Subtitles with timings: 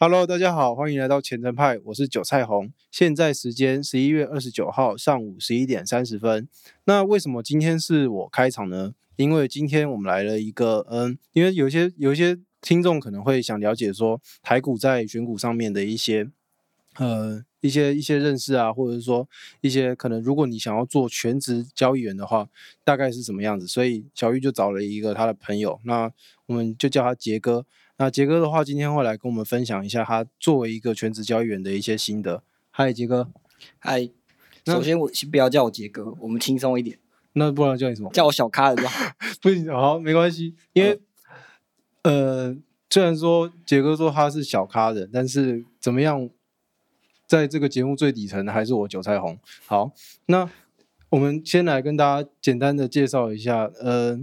[0.00, 2.72] Hello，大家好，欢迎来到前程派，我是韭菜红。
[2.88, 6.48] 现在时间十一月二十九号上午十一点三十分。
[6.84, 8.94] 那为什么今天是我开场呢？
[9.16, 16.30] 因为今天我们来了一个，嗯，因为有些有些听众可能会想了解说台股在选股上面的一些，
[16.98, 19.28] 呃，一些一些认识啊，或者是说
[19.62, 22.48] 一些可能，如果你想要做全职交易员的话，
[22.84, 23.66] 大概是什么样子？
[23.66, 26.12] 所以小玉就找了一个他的朋友，那
[26.46, 27.66] 我们就叫他杰哥。
[28.00, 32.44] 那杰哥的话，今天会来跟我们分享一下他作为一个全职交易员的一些心得。
[32.70, 33.28] 嗨，杰哥。
[33.80, 34.08] 嗨，
[34.66, 36.96] 那首先我先不要叫我杰哥，我们轻松一点，
[37.32, 38.08] 那不然叫你什么？
[38.12, 39.12] 叫我小咖的就好。
[39.42, 41.00] 不行，好，没关系，因为、
[42.02, 42.56] 呃，
[42.88, 46.30] 虽然说杰哥说他是小咖人，但是怎么样，
[47.26, 49.36] 在这个节目最底层的还是我韭菜红。
[49.66, 49.90] 好，
[50.26, 50.48] 那
[51.08, 54.20] 我们先来跟大家简单的介绍一下，呃，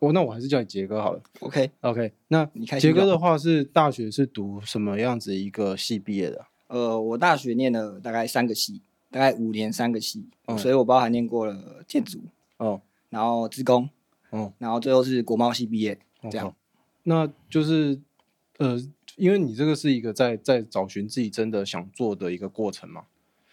[0.00, 1.20] 我那我还是叫你杰哥好了。
[1.40, 6.46] OK，OK，那你开心就好杰哥的话是大学是读什么样子一个系毕业的？
[6.68, 12.20] 呃，我大学念了大概三个系，大概五年三个系，嗯所以我包含念过了建筑，
[12.58, 13.88] 哦，然后职工，
[14.30, 15.98] 哦，然后最后是国贸系毕业，
[16.30, 16.48] 这样。
[16.48, 16.54] 哦
[17.04, 17.98] 那就是
[18.58, 18.78] 呃，
[19.16, 23.04] 因为你这个是一个在在找寻自己真的想做的一个过程嘛，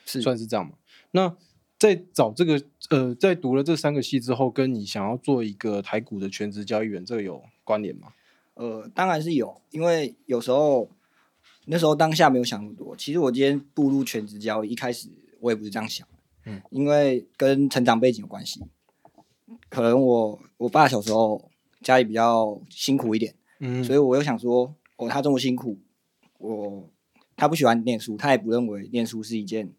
[0.05, 0.73] 是算是这样嘛。
[1.11, 1.33] 那
[1.79, 8.13] 在找这个呃，在读了这三个系之后，跟你想要做一个台股的全职交易员，这个有关联吗？
[8.53, 10.89] 呃，当然是有，因为有时候
[11.65, 12.95] 那时候当下没有想那么多。
[12.95, 16.07] 其实我今天步入全职交易，一开始我也不是这样想，
[16.45, 18.63] 嗯，因为跟成长背景有关系。
[19.67, 21.49] 可能我我爸小时候
[21.81, 25.79] 家里比较辛苦一点，嗯所以我又想说，哦，他这么辛苦，
[26.37, 26.89] 我
[27.35, 29.73] 他不喜欢念书，他也不认为念书是一件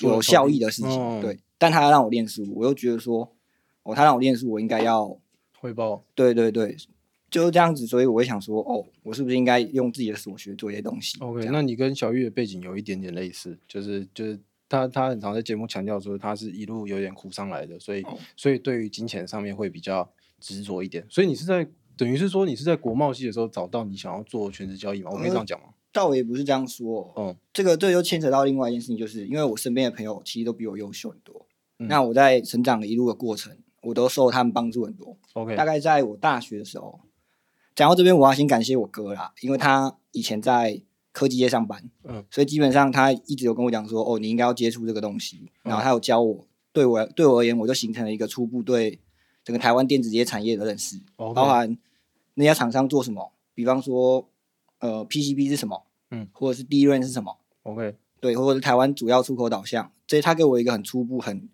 [0.00, 1.38] 有效益的事情，哦对。
[1.58, 3.34] 但他让我练书，我又觉得说，
[3.82, 5.18] 哦，他让我练书，我应该要
[5.58, 6.76] 汇报对对对，
[7.30, 20.08] 就是这样子，所以我会想说，哦，我是不是应该用自己的所学做一些东西 OK，那你跟小玉的背景有一点点类似，就是就是他他很常在节目强调说他是一路有点苦上来的，所以、哦所以对于金钱上面会比较
[20.40, 21.04] 执着一点。
[21.10, 25.10] 所以你是在等于是说你是在国贸系的时候找到你想要做全职交易吗？
[25.12, 25.70] 我可以这样讲吗？
[25.90, 31.46] 倒也不是这样说，嗯这个这又牵扯到另外一件事情，就是因为我身边的朋友其实都比我优秀很多，
[31.78, 31.88] 嗯。
[31.88, 35.16] 那我在成长的一路的过程，我都受他们帮助很多。
[35.34, 37.00] ，OK，大概在我大学的时候，
[37.74, 45.84] 讲到这边，我要先感谢我哥啦，因为他以前在科技业上班，嗯，所以基本上他一直有跟我讲说，哦，你应该要接触这个东西，然后嗯。
[45.84, 49.00] 他有教我，对我对我而言，我就形成了一个初步对
[49.44, 51.76] 整个台湾电子业产业的认识包含
[52.34, 54.28] 那家厂商做什么，比方说，
[54.78, 61.48] 呃，PCB 是什么，嗯，或者是第一润是什么，OK，对，或者是台湾主要出口导向，这些他给我一个很初步、很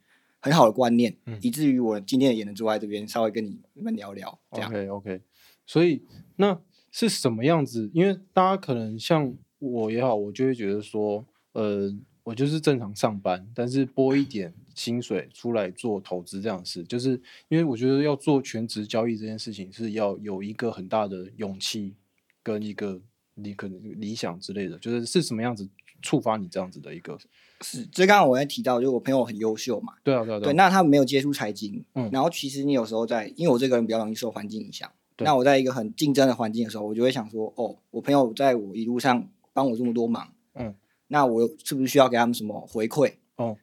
[0.45, 4.71] 很好的观念，嗯以至于我今天也能坐在这边稍微跟你们聊聊，这样。
[4.71, 5.21] OK OK，
[5.65, 6.03] 所以
[6.37, 6.61] 那
[6.93, 7.91] 是什么样子？
[7.95, 11.91] 因为大家可能像我也好，我就会觉得说，呃，
[12.25, 17.13] 我就是正常上班，但是拨一点薪水出来做投资这样的事，就是
[17.49, 21.95] 因为我觉得要做全职交易这件事情是要有一个很大的勇气
[22.43, 23.01] 跟一个
[23.35, 25.67] 你可能理想之类的，就是是什么样子
[26.03, 27.19] 触发你这样子的一个？
[27.65, 32.11] 是，这刚刚我在提到，就是我朋友很优秀嘛，对啊对啊对，啊，那他没有接触财经，嗯。
[32.13, 35.25] 然后其实你有时候在，因为我这个人比较容易受环境影响，对。
[35.25, 40.75] 那我在一个很竞争的环境的时候，我就会想说，哦，我朋友在我一路上帮我这么多忙，嗯，
[41.09, 43.15] 那我是不是需要给他们什么回馈？
[43.37, 43.57] 哦。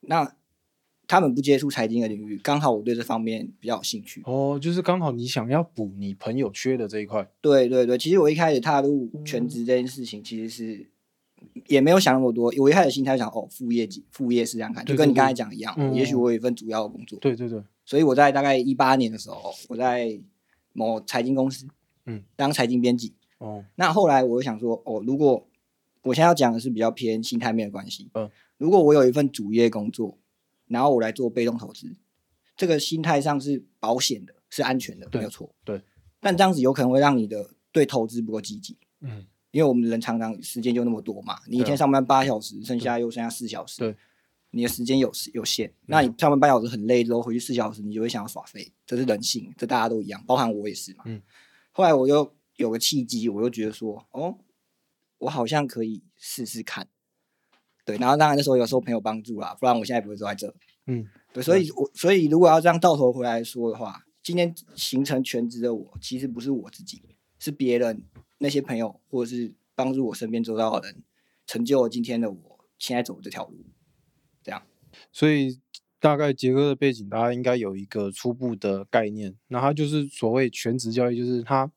[0.00, 0.34] 那
[1.06, 4.22] 他们不接触财经的领域，刚好我对这方面比较有兴趣。
[4.24, 10.90] 哦，就是刚好你想要补你朋友缺的这一块，对对对，其实我一开始踏入全职这件事情，其实是
[11.66, 12.52] 也没有想那么多。
[12.58, 17.18] 我一开始心态想，哦，副业几副业试试看，对对就跟你刚才讲一样，嗯也许我有一份主要的工作。
[17.20, 20.20] 对对对，所以我在大概一八年的时候，我在
[20.72, 21.66] 某财经公司，
[22.06, 23.14] 嗯，当财经编辑。
[23.38, 25.48] 哦那后来我就想说，哦，如果
[26.02, 30.18] 我现在要讲的是比较偏心态面的关系，嗯，如果我有一份主业工作，
[30.68, 31.96] 然后我来做被动投资，
[32.56, 35.54] 这个心态上是保险的，是安全的，没有错。
[35.64, 35.82] 对，
[36.20, 38.78] 但这样子有可能会让你的对投资不够积极。
[39.00, 43.94] 嗯因为我们人常常时间就那么多嘛，你一天上班八小时，剩下又剩下四小时，对，
[44.50, 51.04] 你的时间有有限，那你上班八小时很累之后回去四小时，你就会想要耍废，这是人性，这大家都一样，包含我也是嘛。
[51.06, 51.22] 嗯，
[51.70, 54.38] 后来我又有个契机，我又觉得说，哦，
[55.18, 56.88] 我好像可以试试看，
[57.84, 60.54] 对，然后当然那时候有时候朋友帮助啦，不然我现在不会坐在这。
[60.86, 67.02] 嗯对，所以我所以如果要这样倒头回来说的话，今天形成全职的我，其实不是我自己，
[67.38, 68.02] 是别人
[68.42, 71.04] 那些朋友，或者是帮助我身边周遭的人，
[71.46, 73.64] 成就了今天的我现在走这条路。
[74.42, 74.60] 这样，
[75.12, 75.60] 所以
[76.00, 79.36] 大概杰哥的背景，大家应该有一个初步的概念。
[79.46, 81.70] 那他就是所谓全职交易，就是他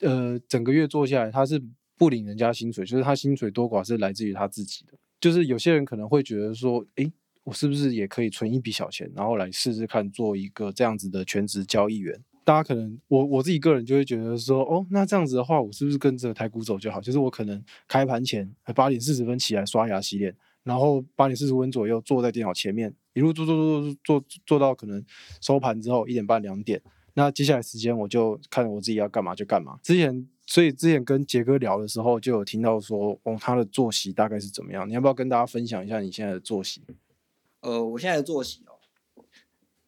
[0.00, 1.62] 呃整个月做下来，他是
[1.96, 4.94] 不领人家薪水，就是他薪水多寡是来自于他自己的。
[5.20, 7.12] 就是有些人可能会觉得说，诶，
[7.44, 12.20] 我是不是也可以存一笔小钱，然后来试试看做一个这样子的全职交易员？
[12.44, 17.00] 大家可能我我自己个人就会觉得说，哦，那这样子的话，我是不是跟着台股走就好？
[17.00, 25.04] 就是我可能开盘前八点四十分起来刷牙洗脸，然后八点四十分左右坐在电脑前面，一路做做做做做做到可能
[25.40, 26.80] 收盘之后一点半两点。
[27.14, 29.78] 那接下来时间我就看我自己要干嘛就干嘛。
[29.82, 34.88] 之前所以之前跟杰哥聊的时候，就有听到说，哦，他的作息大概是怎么样？
[34.88, 36.82] 你要不要跟大家分享一下你现在的作息？
[37.60, 38.73] 呃，我现在的作息哦，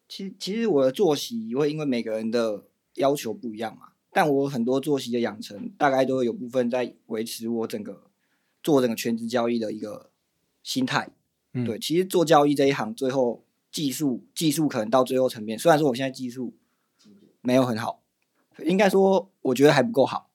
[0.07, 2.63] 其实其实我的作息会因为每个人的
[2.95, 8.03] 要求不一样嘛，但我很多作息的养成，大概都会有部分在维持我整个
[8.63, 10.09] 做整个全职交易的一个
[10.63, 11.09] 心态。
[11.53, 16.53] 嗯对，其实做交易这一行，最后技术技术可能到最后层面，虽然说我现在技术
[17.41, 18.01] 没有很好，
[18.65, 20.29] 应该说我觉得还不够好，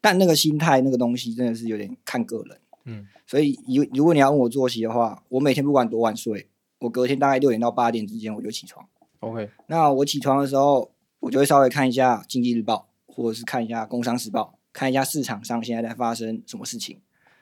[0.00, 2.60] 但那个心态那个东西真的是有点看个人。
[2.84, 6.48] 嗯所以如如果你要问我作息的话，我每天不管多晚睡，
[6.78, 8.88] 我隔天大概六点到八点之间我就起床。
[9.26, 10.90] ，OK，那我起床的时候，
[11.20, 17.00] 我就会稍微看一下《经济日报》，或者是看一下《工商时报》，看一下市场上现在在发生什么事情。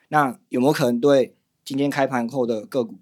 [0.09, 2.99] 那有没有可能对今天开盘后的个股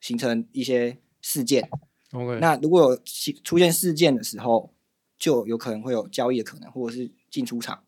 [0.00, 1.68] 形成一些事件
[2.12, 3.00] ？OK，那如果有
[3.42, 4.72] 出现事件的时候，
[5.18, 7.82] 就有可能会有交易的可能，或者是进出场。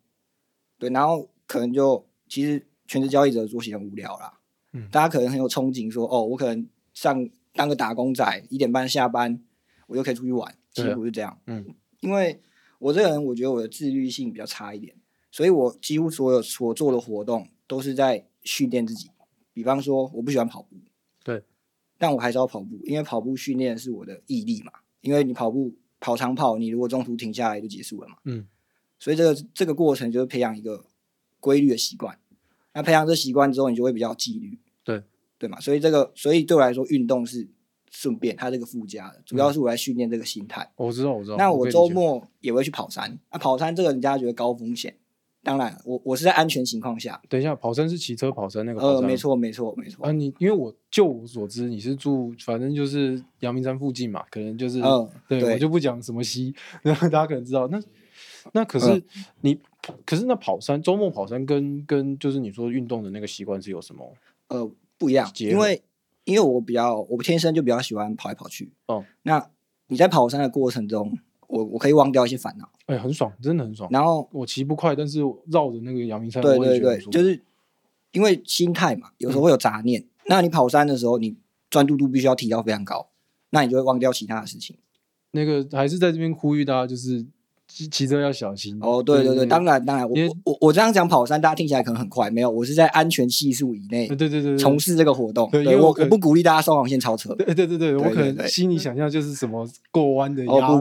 [0.78, 4.38] 对，然后可能就其实全职交易者的作息很无聊啦。
[4.73, 9.43] 嗯大家可能很有憧憬说，哦，我可能上当个打工仔，一点半下班，
[9.86, 10.54] 我就可以出去玩。
[10.72, 11.64] 其对啊实不是这样，嗯
[12.00, 12.40] 因为
[12.78, 14.94] 我这个人，我觉得我的自律性比较差一点，
[15.32, 19.10] 所以我几乎所有所做的活动都是在训练自己。
[19.52, 20.76] 比方说，我不喜欢跑步，
[21.24, 21.42] 对，
[21.96, 24.72] 但我还是要跑步，因为跑步训练是我的毅力嘛。
[25.00, 28.16] 因为你跑步跑长跑，你如果中途停下来就结束了嘛。
[28.24, 28.46] 嗯
[28.98, 30.84] 所以这个这个过程就是培养一个
[31.40, 32.18] 规律的习惯。
[32.74, 35.02] 那培养这习惯之后，你就会比较有纪律，对
[35.38, 35.58] 对嘛？
[35.60, 37.48] 所以这个，所以对我来说，运动是
[37.90, 40.70] 顺便，它这个附加的，主要是我来训练这个心态。
[40.76, 41.36] 我知道我知道。
[41.36, 44.94] 那我周末也会去跑山，那、跑山这个人家觉得高风险，
[45.42, 57.68] 当然我我是在安全情况下，等一下，跑山是骑车跑山那个跑呃，没错没错没错，啊，你因为我就我所知，你是住反正就是阳明山附近嘛，可能就是，嗯对对我就不讲什么西，然 后大家可能知道。
[57.68, 57.80] 那
[58.52, 59.02] 那可嗯是
[59.40, 59.58] 你，
[60.04, 64.12] 可是那跑山周末跑山跟跟就是你说运动的那个习惯是有什么？
[64.48, 65.82] 呃，不一样，因为
[66.26, 68.70] 因为我比较我天生就比较喜欢跑来跑去。
[68.87, 69.49] 哦，那
[69.87, 73.88] 你在跑山的过程中，我我可以忘掉一些烦恼，哎、很爽，真的很爽。
[73.93, 77.40] 然后我骑不快，但是绕着那个阳明山，对对对，就是
[78.11, 80.05] 因为心态嘛，有嗯时候会有杂念。
[80.26, 81.37] 那你跑山的时候，你
[81.70, 83.08] 专注度必须要提到非常高，
[83.50, 84.76] 那你就会忘掉其他的事情。
[85.31, 87.25] 那个还是在这边呼吁大家，就是
[87.68, 88.78] 骑骑车要小心。
[88.80, 95.50] 哦，对对对，当然当然，我我我我这样讲跑山，大家听起来可能很快，没有，我是在安全系数以内对对对对对，从事这个活动。
[95.50, 97.34] 对因为我我不鼓励大家双黄线超车。
[97.34, 100.78] 对对对对，我可能心里想象就是什么过弯的然后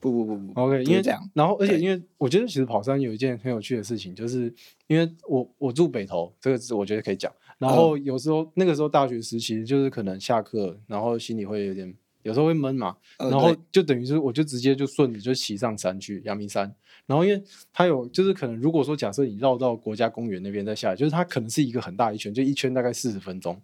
[0.00, 1.20] 不不不不 OK，因为这样。
[1.34, 4.52] 然后而且因为我觉得其实跑山有一件很有趣的事情，就是
[4.86, 7.32] 因为我我住北投，这个是我觉得可以讲。
[7.58, 11.92] 然后有时候、那个时候大学时期，就是可能下课，然后心里会有点，
[12.28, 16.72] 有时候会闷嘛，呃然后就等于是我就直接就顺着就骑上山去阳明山。
[17.06, 17.42] 然后因为
[17.72, 23.58] 它有就是可能如果说假设你绕到国家公园那边再下来，就是它可能是一个很大一圈，就一圈大概四十分钟。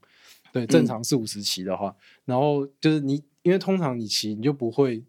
[0.50, 1.94] 对，正常四五十骑的话，
[2.24, 5.04] 然后就是你因为通常你骑你就不会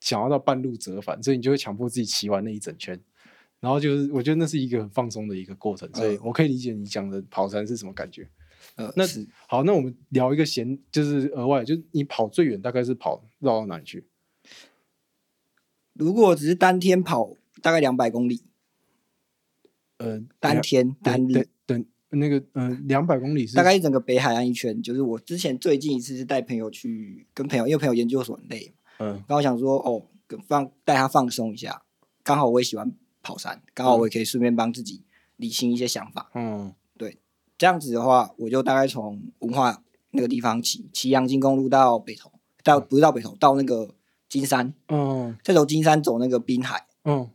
[0.00, 2.98] 想要到半路折返，所以你就会强迫自己骑完那一整圈。
[3.60, 8.26] 然后就是我觉得那是一个很放松的一个过程，所以嗯我可以理解你讲的跑山是什么感觉。
[8.76, 14.06] 呃，那是好，那我们聊一个闲，就是额外，就是你跑最远大概是跑绕到哪里去？
[15.94, 18.42] 如果只是单天跑大概两百公里，
[19.98, 24.80] 呃，单天单对日，等那个呃两百公里是大概一整个北海岸一圈。
[24.82, 31.82] 就是我之前最近一次是带朋友去，跟朋友，因为朋友研究所很累嘛，嗯刚好想说哦，跟放带他放松一下。
[32.22, 32.90] 刚好我也喜欢
[33.22, 35.02] 跑山，刚好我也可以顺便帮自己
[35.36, 36.30] 理清一些想法。
[36.34, 36.74] 嗯
[37.60, 42.32] 这样子的话，我就大概从文化那个地方骑，骑阳金公路到北投，
[42.64, 43.94] 到不是到北投，到那个
[44.30, 45.36] 金山，嗯。
[45.44, 47.28] 再从金山走那个滨海，嗯。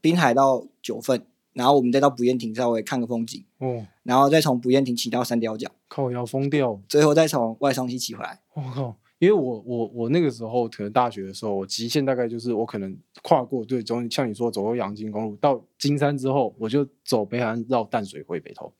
[0.00, 6.80] 滨海到九份，然后我们再到不厌亭稍微看个风景，哦，然后再从不厌亭骑到三貂角，靠要疯掉！
[6.88, 8.42] 最后再从外双溪骑回来。
[8.54, 8.94] 我靠！
[9.18, 18.72] 因为我我我那个时候可能大学的时候，我极限大概就是我可能跨过对，中像你说走过阳金公路到金山之后，我就走北海岸绕淡水回北投，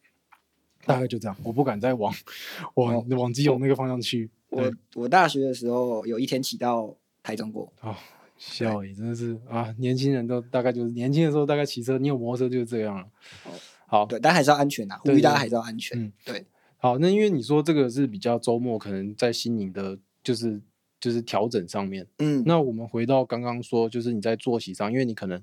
[0.87, 2.13] 大概就这样，我不敢再往
[2.75, 4.31] 往、哦往基隆那个方向去。
[4.51, 7.95] 我我大学的时候有一天骑到台中过，哦，
[8.37, 13.07] 笑也真的是啊，年轻人都大概就是年轻的时候大概骑车，你有摩托车就是这样了。
[13.87, 15.99] 好，对，但还是要安全呐，呼吁大家还是要安全。
[16.01, 16.45] 嗯对，
[16.77, 20.61] 好，那因为你说这个是比较周末，可能在心灵的，就是
[21.01, 22.07] 就是调整上面。
[22.19, 25.41] 嗯，那我们回到刚刚说，就是你在作息上，因为你可能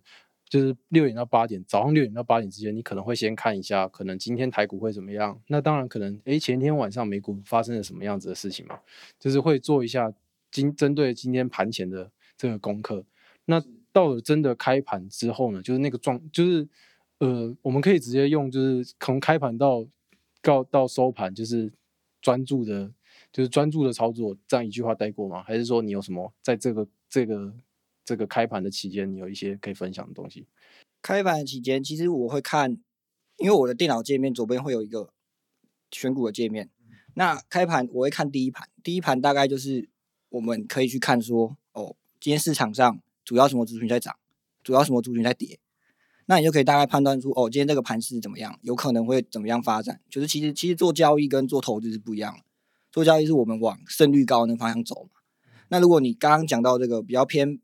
[0.51, 5.41] 就是六点到八点，早上六点到八点之间，你可能会先看一下，可能今天台股会怎么样。
[5.47, 8.77] 那当然可能，诶，前天晚上美股发生了什么样子的事情嘛，
[9.17, 10.13] 就是会做一下
[10.51, 13.01] 今针对今天盘前的这个功课。
[13.45, 16.67] 那到了真的开盘之后呢，就是那个状，就是
[17.19, 19.87] 呃，我们可以直接用，就是从开盘到
[20.41, 21.71] 到到收盘，就是
[22.21, 22.91] 专注的，
[23.31, 25.41] 就是专注的操作，这样一句话带过吗？
[25.43, 27.53] 还是说你有什么在这个这个
[28.11, 30.45] 这个开盘的期间，你有一些可以分享的东西？
[31.01, 32.77] 开盘期间，其实我会看，
[33.37, 35.13] 因为我的电脑界面左边会有一个
[35.91, 36.69] 选股的界面。
[37.13, 39.87] 那开盘我会看第一盘，第一盘大概就是
[40.27, 44.13] 我们可以去看说，哦，今天市场上主要什么族群在涨，
[44.61, 45.57] 主要什么族群在跌，
[46.25, 50.01] 那你就可以大概判断出，哦，今天这个盘势怎么样，有可能会怎么样发展。
[50.09, 52.43] 就是其实其实做交易跟做投资是不一样的，
[52.91, 55.21] 做交易是我们往胜率高的方向走嘛。
[55.69, 57.57] 那如果你刚刚讲到这个比较偏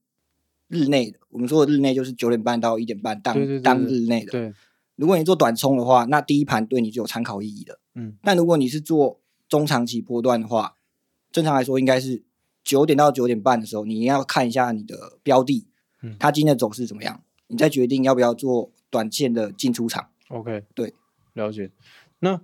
[0.67, 4.31] 日内的，我们说的日内就是九点半到一点半当当日内的。
[4.31, 4.53] 对，
[4.95, 7.79] 如果你做短冲的话，那第一盘对你就有参考意义的。
[7.95, 10.75] 嗯，但如果你是做中长期波段的话，
[11.31, 12.23] 正常来说应该是
[12.63, 15.67] 九点到九点半的时候，你要看一下你的标的，
[16.01, 20.09] 嗯它今天的走势怎么样，你再决定要不要做短线的进出场。
[20.29, 20.93] OK，对，
[21.33, 21.71] 了解。
[22.19, 22.41] 那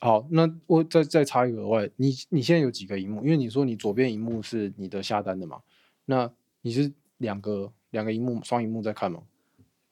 [0.00, 3.22] 好，那我再再插一个额外，你你现在有几个荧幕？
[3.22, 5.60] 因为你说你左边荧幕是你的下单的嘛，
[6.06, 6.92] 那你是
[7.22, 9.20] 两个两个荧幕双荧幕在看吗？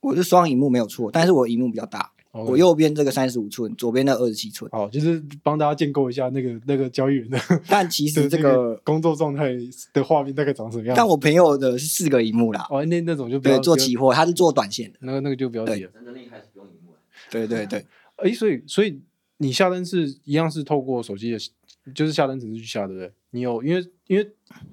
[0.01, 4.71] 我是双荧幕没有错，但是我荧幕比较大我右边这个三十五寸，左边的二十七寸。
[4.73, 9.51] 哦，就是帮大家建构一下那个那个交易员的 但其实这个，工作状态
[9.93, 10.95] 的画面大概长什么样？
[10.97, 14.99] 但我朋友的是四个荧幕啦，哦，那那种就不要对，做期货，他是做短线的。
[15.01, 15.91] 那个那个就不要提了。
[15.93, 16.93] 真正厉害是不用荧幕。
[17.31, 17.85] 对对对，
[18.17, 19.01] 哎，所以所以
[19.39, 21.39] 你下单是一样是透过手机的，
[21.93, 23.13] 就是下单程序去下，对不对？
[23.31, 24.31] 你有因为因为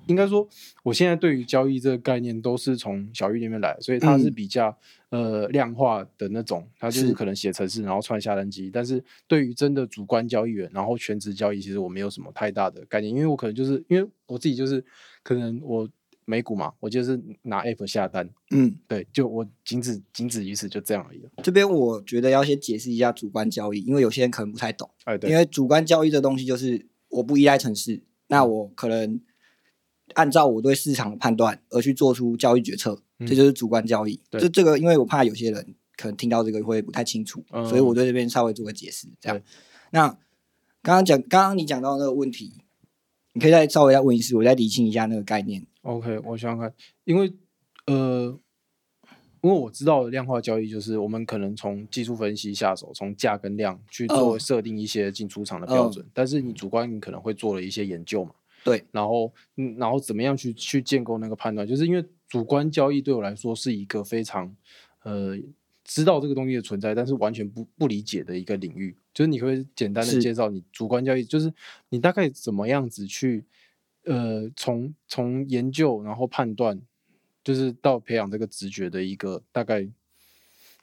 [0.08, 0.48] 应该说，
[0.84, 4.76] 我现在对于交易这个概念都是从小玉那边来，所以它是嗯比较、
[5.10, 8.72] 呃量化的那种，它就是是可能写程式然后串下单机。
[8.72, 14.84] 但是对于真的主观交易员，然后全职交易，其实我没有什么太大的概念，因为我可能就是因为我自己就是
[15.22, 15.88] 可能我
[16.26, 21.30] 美股嘛，我就是拿 app 下单，嗯，对，就我仅止仅止于此，就这样而已了。
[21.44, 24.90] 这边我觉得要先解释一下主观交易，因为有些人可能不太懂。
[25.06, 29.20] 哎，对，因为主观交易这东西就是我不依赖程式，那我可能
[30.14, 34.20] 按照我对市场的判断而去做出交易决策，嗯这就是主观交易。
[34.30, 39.08] 对这这个，因为我怕有些人可能听到这个会不太清楚，嗯所以我对这边稍微做个解释。
[39.20, 39.42] 这样，
[39.92, 40.08] 那
[40.82, 42.54] 刚刚讲，刚刚你讲到那个问题，
[43.34, 45.66] 你可以再稍微再问一次，我再理清一下那个概念。
[45.82, 47.34] OK，我想想看，因为
[47.86, 48.38] 呃，
[49.42, 58.32] 因为我知道的量化交易就是我们可能从技术分析下手，从价跟量去做嗯设定一些进出场的标准，但是你主观你可能会做了一些研究嘛，
[58.64, 64.56] 对，然后嗯，然后怎么样去去建构那个判断，就是因为主观交易对我来说是一个非常
[65.04, 65.38] 呃。
[65.90, 71.50] 知道这个东西的存在，但是完全不不理解的一个领域，就是你可不可以简单的介绍你主观交易，就是
[71.88, 73.46] 你大概怎么样子去
[74.04, 76.78] 呃，从从研究然后判断，
[77.48, 79.88] 就是到培养这个直觉的一个大概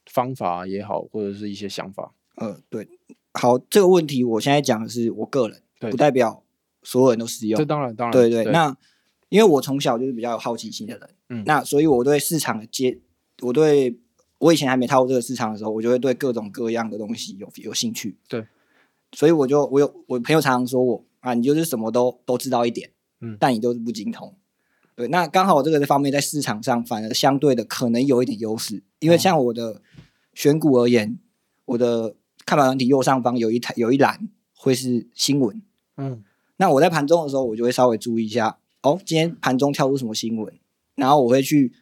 [0.07, 2.15] 方法也好，或者是一些想法。
[2.37, 2.89] 呃，对，
[3.35, 6.43] 好，这个问题我现在讲的是我个人，对不代表
[6.83, 7.67] 所有人都适用这。
[7.67, 8.75] 当然当然，对对，那
[9.29, 12.99] 因为我从小就是比较有好奇心的人，嗯那所以我对市场的接，
[13.43, 13.99] 我对
[14.39, 18.17] 我以前还没踏入这个市场的时候，我就会对各种各样的东西有有兴趣。
[18.27, 18.47] 对，
[19.13, 22.91] 所以我就我有我朋友常常说我啊，你就是什么都都知道一点，
[23.21, 24.35] 嗯但你都是不精通。
[24.97, 29.19] 对，那刚好我这个方面在市场上反而相对的可能有一点优势，因为哦。
[29.19, 29.83] 像我的
[30.35, 31.19] 选股而言，
[31.65, 32.15] 我的
[32.47, 35.61] 看盘软体右上方有一台有一栏会是新闻，
[35.97, 36.23] 嗯。
[36.57, 40.55] 那我在盘中的时候，我就会稍微注意一下，哦，今天盘中跳出什么新闻，
[40.95, 41.73] 然后我会去，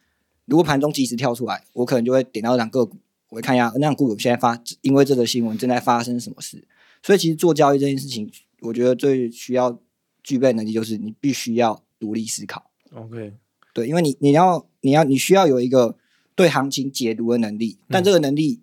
[0.47, 2.97] 如果盘中及时跳出来，我可能就会点到一档个股，
[3.28, 6.66] 我会看一下呃那档个股现在发，因为这个新闻正在发生什么事。
[7.02, 9.78] 所以其实做交易这件事情，我觉得最需要
[10.23, 13.35] 具备能力就是你必须要独立思考，，OK，
[13.73, 15.97] 对，因为你你要你要你需要有一个
[16.35, 18.61] 对行情解读的能力，但这个能力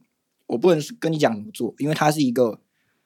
[0.48, 2.60] 我不能跟你讲怎么做，因为它是一个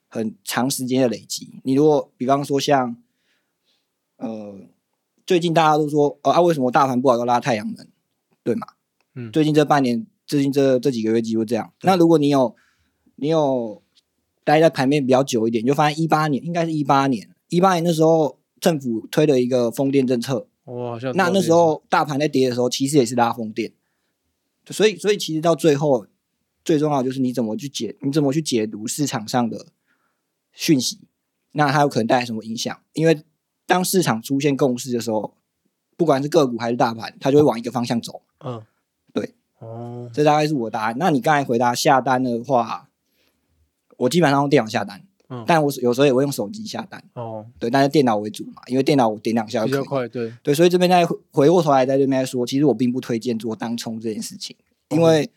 [0.07, 1.59] 很长时间的累积。
[1.63, 2.95] 你如果比方说像，
[4.17, 4.59] 呃，
[5.25, 7.87] 最近大家都说，哦啊，为什么大盘不好要拉太阳能，
[8.43, 8.67] 对吗？
[9.15, 11.71] 嗯最近这半年，最近这这几个月几乎这样。
[11.83, 12.55] 那如果你有
[13.17, 13.81] 你有
[14.43, 23.73] 待在盘面比较久一点，你就发现一八年应该是一八年，一八年那时候政府推了一个风电政策，我好像那那时候大盘在跌的时候，其实也是拉风电，
[24.69, 26.07] 所以所以其实到最后，
[26.63, 29.67] 最重要就是你怎么去解，你怎么去解读市场上的
[30.53, 31.01] 讯息，
[31.51, 32.81] 那它有可能带来什么影响？
[32.93, 33.23] 因为
[33.65, 35.35] 当市场出现共识的时候，
[35.97, 38.21] 不管是个股还是大盘，它就会往一个方向走。
[38.39, 38.63] 嗯，
[39.13, 40.95] 对，哦，这大概是我的答案。
[40.97, 42.89] 那你刚才回答下单的话，
[43.97, 49.65] 我基本上用电脑下单，嗯但我有时候也会用手机下单，哦，对，但是电脑为主嘛，因为电脑我点两下。
[49.65, 54.55] 比较快，对，对，所以这边再回回过头来在这边来说，其实我并不推荐做当冲这件事情，
[54.89, 55.31] 因为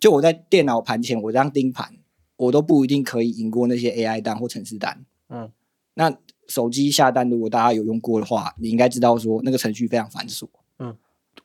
[0.00, 1.94] 就我在电脑盘前我这样盯盘，
[2.36, 5.04] 我都不一定可以赢过那些 AI 单或程式单。
[5.28, 5.50] 嗯，
[5.94, 6.16] 那
[6.48, 10.48] 手机下单，如果大家有用过的话，你应该知道说那个程序非常繁琐。
[10.78, 10.96] 嗯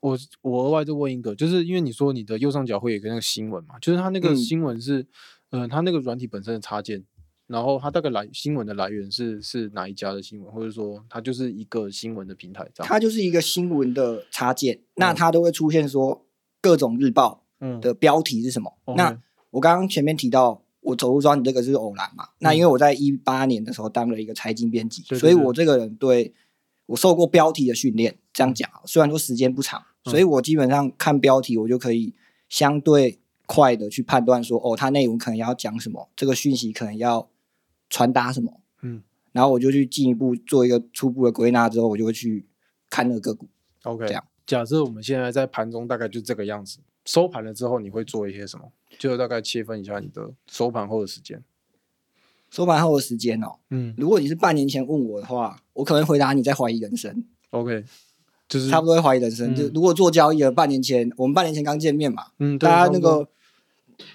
[0.01, 5.07] 我我额外再问一个，就是因为你说你的右上角会有一个那个新闻嘛，就是它那个嗯新闻是，
[5.51, 7.03] 嗯、它那个软体本身的插件，
[7.47, 12.87] 然后它大概来新闻的来源是是哪一家的新闻，或者说它就是一个新闻的平台这样。
[12.87, 16.25] 它就是一个新闻的插件，那嗯它都会出现说
[16.61, 18.73] 各种日报嗯，的标题是什么。
[18.95, 19.17] 那
[19.51, 22.27] 我刚刚前面提到，我走路抓你这个是偶然嘛？
[22.39, 26.33] 那因为我在一八年的时候当了一个财经编辑，对对所以我这个人对
[26.87, 28.17] 我受过标题的训练。
[28.33, 32.13] 这样讲啊，虽然说时间不长，嗯所以我基本上看标题，我就可以
[32.49, 37.27] 相对快的去判断说，哦，它内容可能要讲什么，这个讯息可能要
[37.89, 42.47] 传达什么，嗯然后我就去进一步做一个初步的归纳之后，我就会去
[42.89, 43.47] 看那个个股。
[43.83, 48.71] ，OK，这样假设我们现在在盘中大概就这个样子，收盘了之后你会做一些什么？
[48.97, 51.43] 就大概切分一下你的收盘后的时间。
[52.49, 57.25] 收盘后的时间哦，嗯如果你是半年前问我的话，我可能回答你在怀疑人生。
[57.51, 57.83] ，OK，
[58.47, 59.53] 就是差不多会怀疑人生。
[59.53, 63.27] 就嗯如果做交易的半年前，我们半年前刚见面嘛，嗯，大家那个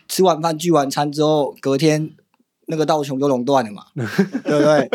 [0.08, 2.10] 吃完饭聚完餐之后，隔天
[2.72, 4.90] 那个道琼就垄断了嘛， 对不对？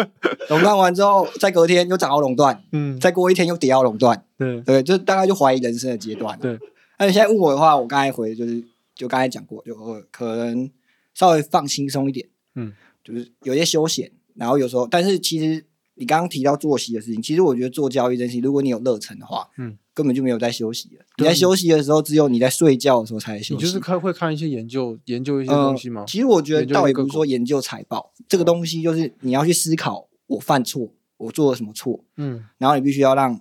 [0.49, 6.37] 垄断完之后，再隔天又涨到垄断，嗯，再过一天又跌到垄断，对对，就大概就怀疑人生的阶段。
[6.39, 6.57] 对，
[6.97, 8.63] 那你现在问我的话，我刚才回就是
[8.95, 10.67] 就刚才讲过，就呃可能
[11.13, 15.63] 稍微放轻松一点，嗯，就是有些休闲，然后有时候，但是其实
[15.97, 21.05] 你刚刚提到作息的事情，其实我觉得做交易这件事情，如果你有热忱的话，嗯，根本就没有在休息了。
[21.17, 23.53] 你在休息的时候，只有你在睡觉的时候才在休息。
[23.55, 26.05] 你就是看会看一些研究研究一些呃东西吗？
[26.07, 33.39] 其实我觉得倒也不是说研究财报这个东西，就是你要去思考我犯错，我做了什么错，嗯然后你必须要让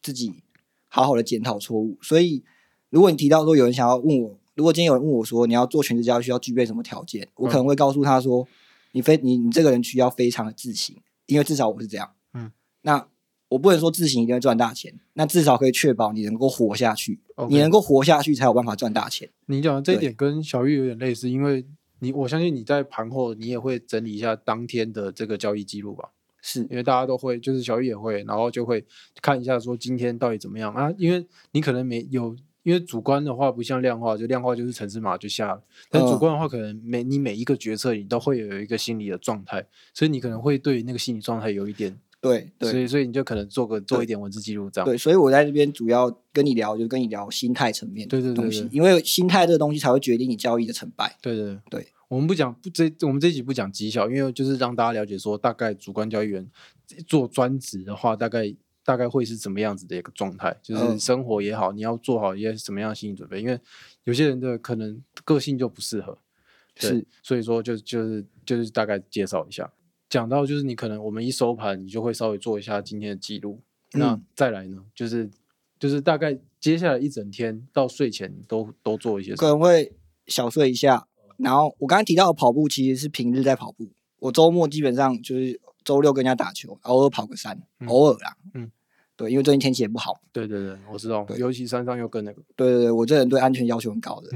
[0.00, 0.32] 自己
[0.88, 1.98] 好好的检讨错误。
[2.00, 2.42] 所以，
[2.88, 8.48] 如果你提到说有人想要问我，如果今天有人问我说你要做全职交易需要具备什么条件，我可能会告诉他说，
[8.92, 12.12] 你非你你这个人需要非常的自省，因为至少我是这样。
[12.34, 12.50] 嗯，
[12.82, 13.08] 那
[13.48, 17.20] 我不能说自行一定会赚大钱，那至少可以确保你能够活下去。
[17.48, 19.28] 你能够活下去，才有办法赚大钱。
[19.46, 21.64] 你讲的这一点跟小玉有点类似，因为
[22.00, 26.10] 你我相信你在盘后你也会整理一下当天的这个交易记录吧，
[26.40, 28.84] 是因为大家都会，就是小玉也会，然后就会
[29.22, 32.36] 看一下说今天到底怎么样啊，因为你可能没有。
[32.66, 44.84] 因为主观的话不像量化，就量化就是城市码就下了，但主嗯观的话可能每你每一个决策你都会有一个心理的状态，所以你可能会对那个心理状态有一点，对对所以所以你就可能做个做一点文字记录这样。
[44.84, 51.16] 对，所以我在这边主要跟你聊，就是跟你聊心态层面对对对的东西对，因为心态这个东西才会决定你交易的成败。
[51.22, 56.50] 对对对，我们不讲不这我们这一集不讲绩效，因为就是让大家了解说，大概主观交易员
[57.06, 58.52] 做专职的话，大概
[58.86, 63.60] 大概会是怎么样子的一个状态，就是嗯生活也好，你要做好一些什么样的心理准备，因为
[64.04, 66.16] 有些人的可能个性就不适合，
[66.76, 69.70] 对是，所以说就就是就是大概介绍一下，
[70.08, 73.60] 讲到就是你可能我们一收盘，你就会稍微做一下今天的记录，
[73.92, 75.28] 那嗯再来呢，就是
[75.78, 79.34] 就是大概接下来一整天到睡前都都做一些？
[79.34, 79.92] 可能会
[80.28, 81.08] 小睡一下。
[81.38, 88.34] 然后我刚才提到的跑步其实是平日在跑步，我周末基本上就是周六跟人家打球，偶尔跑个山，嗯偶尔啦。
[88.54, 88.70] 嗯，
[89.16, 90.20] 对，因为最近天气也不好。
[90.30, 92.42] 对对对，我知道，对尤其山上又更那个。
[92.54, 94.30] 对对对，我这人对安全要求很高的。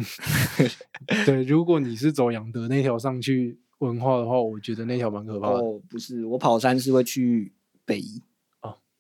[1.26, 5.58] 对，如果你是走养德那条上去文化的话，我觉得那条蛮可怕的。
[5.58, 7.52] 哦，不是，我跑山是会去
[7.84, 8.22] 北宜。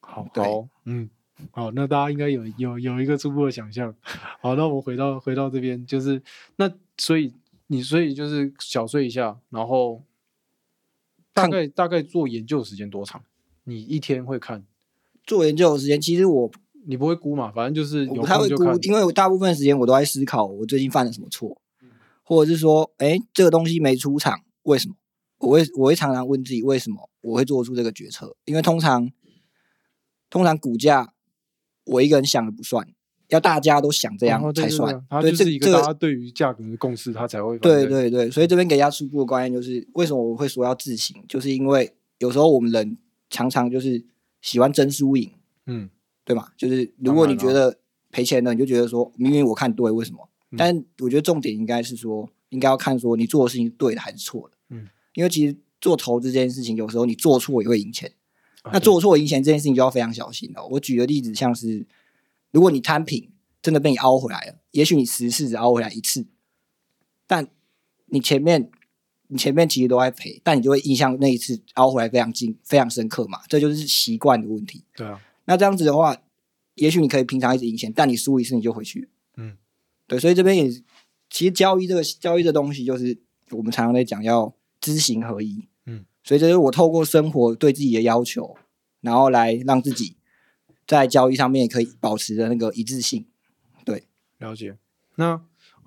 [0.00, 1.08] 好，对好，嗯，
[1.52, 3.94] 好，那大家应该有有有一个初步的想象。
[4.40, 6.20] 好，那我们回到回到这边，就是
[6.56, 7.32] 那所以
[7.68, 10.02] 你所以就是小睡一下，然后
[11.32, 13.22] 大概大概做研究时间多长？
[13.64, 14.66] 你一天会看？
[15.30, 16.50] 做研究的时间，其实我
[16.88, 17.52] 你不会估嘛？
[17.52, 18.64] 反正就是不太会估。
[18.82, 21.56] 因为我大部分时间我都在思考我最近犯了什么错，
[22.24, 24.96] 或者是说，哎，这个东西没出场，为什么？
[25.38, 28.34] 我会我会常常问自己，为什么我会做出这个决策？
[28.44, 29.08] 因为通常
[30.28, 31.12] 通常股价
[31.84, 32.84] 我一个人想的不算，
[33.28, 35.02] 要大家都想这样才算对。
[35.08, 42.98] 它对，就是一这这个大家对于价格的共识，它才会对反对对，所以这边给大家初步的观念就是，为什么我会说要自省，就是因为有时候我们人
[43.30, 44.04] 常常就是
[44.40, 45.32] 喜欢争输赢，
[45.66, 45.90] 嗯
[46.24, 46.52] 对吧？
[46.56, 47.78] 就是如果你觉得
[48.10, 50.28] 赔钱了，你就觉得说明明我看对，为什么？
[50.50, 54.56] 嗯但我觉得重点应该是说，应该要看说你做的事情是对的还是错的。
[54.70, 58.12] 嗯，因为其实做投资这件事情，有时候你做错也会赢钱。
[58.62, 60.66] 啊那做错赢钱这件事情就要非常小心了。
[60.66, 61.86] 我举个例子，像是
[62.50, 63.30] 如果你摊平
[63.62, 66.26] 真的被你凹回来了，也许你十次只凹回来一次，
[67.26, 67.48] 但
[68.06, 68.70] 你前面
[69.30, 74.82] 你前面其实都在赔，但你就会印象那一次凹回来非常近非常深刻嘛，这就是习惯的问题。
[74.96, 76.16] 对啊，那这样子的话，
[76.74, 79.08] 也许你可以平常一直赢钱，但你输一次你就回去了。
[79.36, 79.56] 嗯，
[80.08, 80.68] 对，所以这边也
[81.30, 83.16] 其实交易这个交易这东西，就是
[83.50, 85.64] 我们常常在讲要知行合一。
[85.86, 88.56] 嗯，所以这是我透过生活对自己的要求，
[89.00, 90.16] 然后来让自己
[90.86, 93.24] 在交易上面可以保持的那个一致性。
[93.84, 94.04] 对，
[94.38, 94.76] 了解。
[95.14, 95.40] 那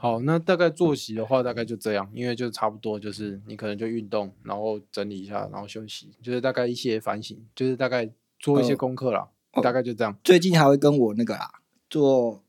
[0.04, 10.14] 好，那大概作息的话，大概就这样，因为就差不多就是你可能就运动，然后整理一下，然后休息，就是大概一些反省，就是大概做一些呃功课啦，哦大概就这样。
[10.22, 11.50] 最近还会跟我那个啦
[11.90, 12.44] 做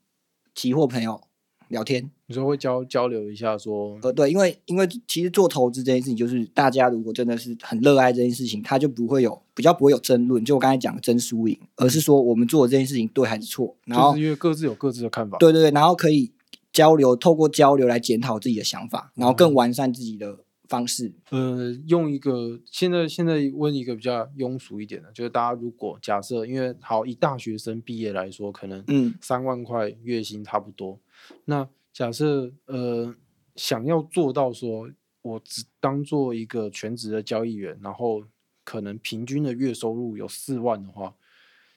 [0.53, 1.21] 期货朋友
[1.69, 2.11] 聊天。
[2.27, 15.39] 你说会交交流一下说，呃，对，因为因为其实做投资这件事情，就是大家如果真的是很热爱这件事情，他就不会有比较不会有争论，就我刚才讲的争输赢，而是说我们做的这件事情对还是错，然后就是因为各自有各自的看法。
[15.39, 16.33] 对对对，然后可以
[16.75, 21.15] 交流，透过交流来检讨自己的想法，然后更完善自己的方式。
[21.31, 30.99] 呃，用一个现在现在问一个比较庸俗一点的，就是大家如果假设，因为好以大学生毕业来说，可能嗯三万块月薪差不多。
[31.45, 33.15] 那假设呃
[33.55, 34.91] 想要做到说，
[35.23, 38.25] 我只当做一个全职的交易员，然后
[38.65, 41.15] 可能平均的月收入有四万的话，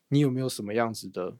[0.10, 1.36] 你有没有什么样子的？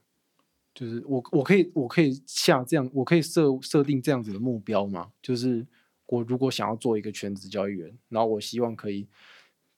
[0.78, 5.10] 就是我我可以我可以下这样，我可以设设定这样子的目标吗？
[5.20, 5.66] 就是
[6.06, 9.08] 我如果想要做一个全职交易员，然后我希望可以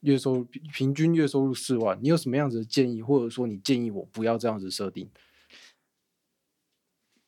[0.00, 5.08] 月收入平平均月收入四万，你有什么样子的建议，或者说你建议我不要这样子设定？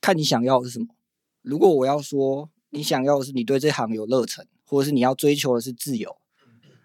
[0.02, 0.88] 看你想要的是什么。
[1.40, 6.18] 如果我要说你想要的是你对这行有热忱，或者是你要追求的是自由，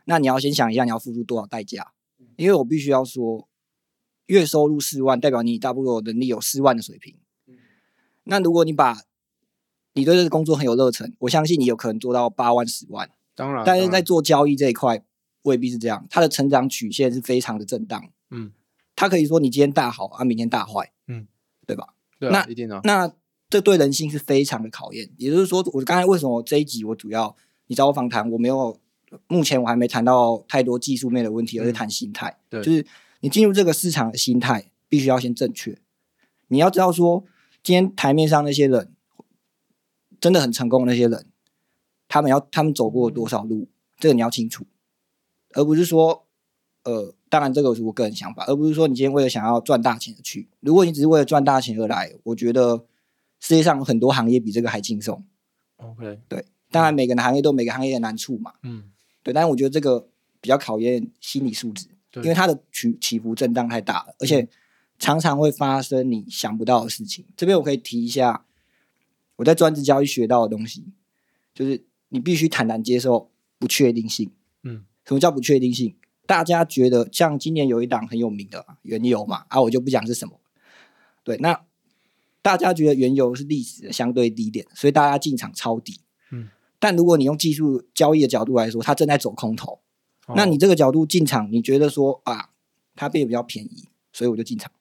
[0.05, 1.91] 那你要先想一下你要付出多少代价。
[2.37, 3.46] 因为我必须要说，
[4.27, 7.15] 月收入四万，代表你大部能力有四万的水平。
[8.23, 9.01] 那如果你把
[9.93, 13.09] 你对这个工作很有热忱，我相信你有可能做到八万、十万。
[13.33, 15.03] 当然，但是在做交易这一块，
[15.43, 18.09] 未必是这样，它的成长曲线是非常的震荡。
[18.29, 18.51] 嗯，
[18.95, 21.27] 它可以说你今天大好啊，明天大坏，嗯，
[21.65, 21.93] 对吧？
[22.19, 23.11] 对啊，那一定啊，那
[23.49, 25.09] 这对人性是非常的考验。
[25.17, 27.35] 也就是说，我刚才为什么这一集我主要
[27.67, 28.77] 你找我访谈，我没有
[29.27, 32.37] 目前我还没谈到太多技术面的问题，而是谈心态。
[32.49, 32.85] 对就是
[33.21, 35.79] 你进入这个市场的心态必须要先正确。
[36.47, 37.23] 你要知道说，
[37.63, 38.93] 今天台面上那些人
[40.19, 41.25] 真的很成功的那些人，
[42.07, 44.65] 他们要他们走过多少路，这个你要清楚，
[45.53, 46.25] 而不是说，
[46.83, 50.49] 呃，当然这个是我个人想法，而不是说你今天为了想要赚大钱而去。
[50.61, 52.85] 如果你只是为了赚大钱而来，我觉得
[53.39, 55.25] 世界上有很多行业比这个还轻松。
[55.75, 60.07] OK，对，当然每个行业都有每个行业的难处嘛，嗯，对，但是我觉得这个
[60.39, 64.47] 比较考验心理素质，对因为它的起起伏震荡太大了，而且
[64.99, 67.25] 常常会发生你想不到的事情。
[67.35, 68.45] 这边我可以提一下
[69.37, 70.85] 我在专职交易学到的东西，
[71.53, 74.31] 就是你必须坦然接受不确定性。
[74.63, 75.95] 嗯，什么叫不确定性？
[76.25, 80.39] 大家觉得像今年有一档很有名的原油嘛，啊，我就不讲是什么。
[81.23, 81.63] 对，那
[82.41, 86.01] 大家觉得原油是历史的相对低点，所以大家进场抄底。
[86.31, 86.49] 嗯，
[86.79, 89.79] 但如果你用技术交易的角度来说，它正在走空头，
[90.35, 92.49] 那哦你这个角度进场，你觉得说啊，
[92.95, 94.71] 它变得比较便宜，所以我就进场。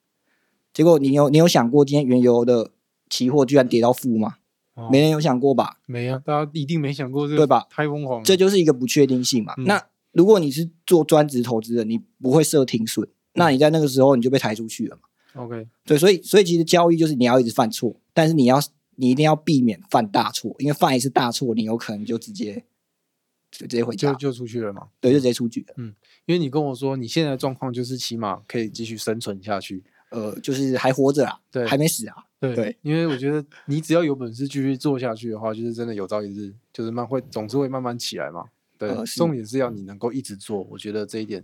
[0.73, 2.73] 结果你有你有想过，今天原油的
[3.09, 4.37] 期货居然跌到负吗？
[4.75, 5.79] 哦没人有想过吧？
[5.87, 7.67] 没啊，大家一定没想过这个，对吧？
[7.71, 9.55] 太疯狂了，这就是一个不确定性嘛。
[9.57, 9.83] 嗯那
[10.13, 15.03] 如果你是做专职投资的，你不会设停损，那你在那个时候你就被抬出去了嘛。
[15.43, 18.59] OK，对，所以所以其实交易就是你要一直犯错，但是你要
[18.97, 22.65] 你一定要避免犯大错，因为犯一次大错，你有可能就直接
[23.57, 24.89] 就直接回家，就就出去了嘛。
[25.01, 25.75] 对，就直接出局了。
[26.27, 32.17] 因为你跟我说你现在的状况就是起码可以继续生存下去，呃，就是还活着啊，对还没死啊。
[32.39, 38.45] 对对因为我觉得你只要有本事继续做下去的话，就是真的有朝一日就是慢会总是会慢慢起来嘛。
[38.77, 41.43] 对，呃重点是要你能够一直做，我觉得这一点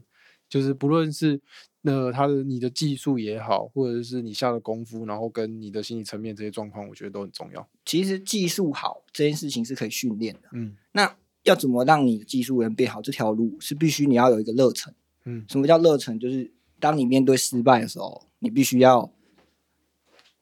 [0.51, 1.40] 就是不论是
[1.85, 7.66] 呃他的你的技术也好，或者是你下的功夫，然后跟你的心理层面这些状况，我觉得都很重要。
[7.87, 10.42] 其实技术好这件事情是可以训练的。
[10.53, 13.03] 嗯那要怎么让你的技术人变好？
[13.03, 14.95] 这条路是必须你要有一个热忱。
[15.25, 16.19] 嗯什么叫热忱？
[16.19, 16.51] 就是
[16.81, 19.13] 当你面对失败的时候，你必须要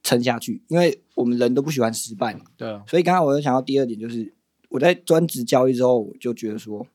[0.03, 2.41] 撑下去，因为我们人都不喜欢失败嘛。
[2.57, 4.33] 对啊，所以刚刚我又想到第二点，就是
[4.71, 6.87] 我在专职交易之后，我就觉得说，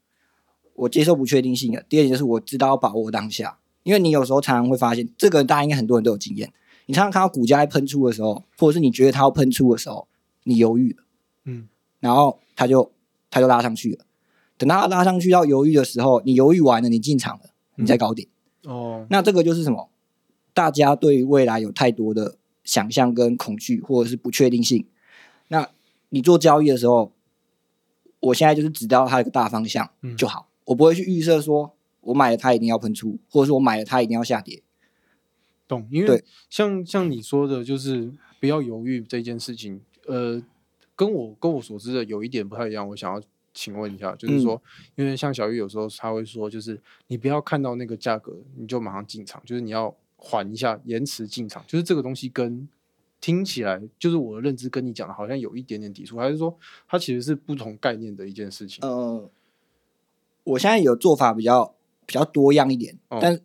[0.73, 1.83] 我接受不确定性了。
[1.87, 6.51] 第二点就是我知道要把握当下，因为你有时候常常会发现，这个大家应该很多人都有经验。
[6.87, 10.07] 你常常看到股价在喷出的时候，或者是你觉得它要喷出的时候，
[10.43, 11.03] 你犹豫了，
[11.45, 11.67] 嗯
[11.99, 12.91] 然后它就
[13.35, 14.05] 它就拉上去了。
[14.57, 18.25] 等它拉上去要犹豫的时候，你犹豫完了，你进场了，你再高点。
[18.63, 19.89] 哦，那这个就是什么？
[20.53, 24.87] 大家对于未来有太多的想象跟恐惧，或者是不确定性。
[25.49, 25.69] 那
[26.07, 27.11] 你做交易的时候，
[28.21, 34.63] 我现在就是只知道它有个大方向嗯就好，我不会去预设说我买了它一定要喷出，或者说我买了它一定要下跌。
[35.67, 40.41] 懂，因为对像像你说的，就是不要犹豫这件事情，呃，
[40.95, 42.87] 跟我跟我所知的有一点不太一样。
[42.87, 43.21] 我想要
[43.53, 44.61] 请问一下，就是嗯说，
[44.95, 52.67] 因为像小玉有时候他会说，就是你不要看到那个价格你就马上进场，就是你要缓一下，延迟进场，就是这个东西跟
[53.21, 56.55] 听起来就是我的认知跟你讲的好像有一点点抵触，还是说
[56.87, 58.87] 它其实是不同概念的一件事情？
[58.87, 59.29] 呃，
[60.43, 61.73] 我现在有做法比较
[62.05, 63.39] 比较多样一点，哦但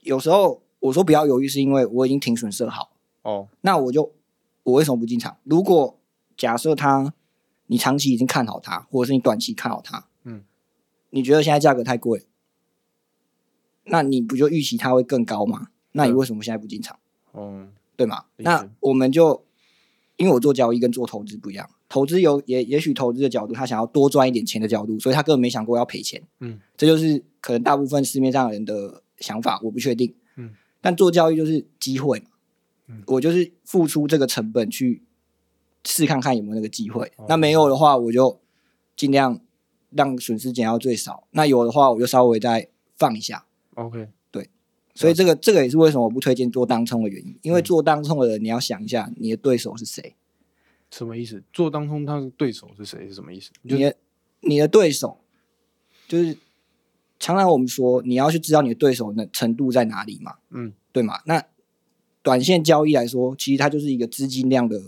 [0.00, 2.90] 有时候我说不要犹豫，是因为我已经停损设好，
[3.22, 4.12] 哦，那我就
[4.64, 5.36] 我为什么不进场？
[5.44, 5.98] 如果
[6.36, 7.12] 假设它
[7.66, 10.42] 你长期已经看好它，或者是你短期看好它，嗯，
[11.10, 12.26] 你觉得现在价格太贵，
[13.84, 15.68] 那你不就预期它会更高吗？
[15.92, 16.98] 那你为什么现在不进场？
[17.32, 18.24] 哦，对吗？
[18.36, 19.44] 那我们就
[20.16, 26.22] 因为我做交易跟做投资不一样，投资有也也许投资的角度，他想要多赚一点钱的角度，所以他根本没想过要赔钱。
[26.40, 30.14] 嗯，这就是可能大部分市面上的人的想法，我不确定。
[30.36, 32.26] 嗯，但做交易就是机会嘛，
[32.88, 35.02] 嗯我就是付出这个成本去
[35.84, 37.10] 试看看有没有那个机会。
[37.16, 38.40] 哦那没有的话，我就
[38.96, 39.40] 尽量
[39.90, 41.26] 让损失减到最少。
[41.30, 43.46] 那有的话，我就稍微再放一下。
[43.74, 44.48] ，OK，对
[44.94, 50.14] 所以这个这个也是为什么我不推荐做当冲的原因，因为嗯做当冲的人，你要想一下你的对手是谁，
[50.90, 51.42] 什么意思？
[51.52, 53.08] 做当冲他的对手是谁？
[53.08, 53.50] 是什么意思？
[53.62, 53.96] 你的
[54.40, 55.18] 你的对手
[56.06, 56.36] 就是
[57.18, 61.20] 常常我们说你要去知道你的对手的程度在哪里嘛，嗯对嘛？
[61.24, 61.42] 那
[62.22, 64.80] 短线交易来说，其实它就是一个资金量的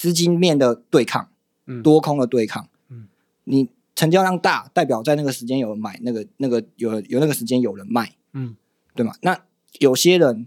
[0.00, 1.28] 资金面的对抗，
[1.66, 2.66] 嗯多空的对抗。
[2.88, 3.06] 嗯，
[3.44, 8.56] 你成交量大，代表在那个时间有人买，那个那个有有那个时间有人卖，嗯
[8.94, 9.12] 对吗？
[9.20, 9.38] 那
[9.78, 10.46] 有些人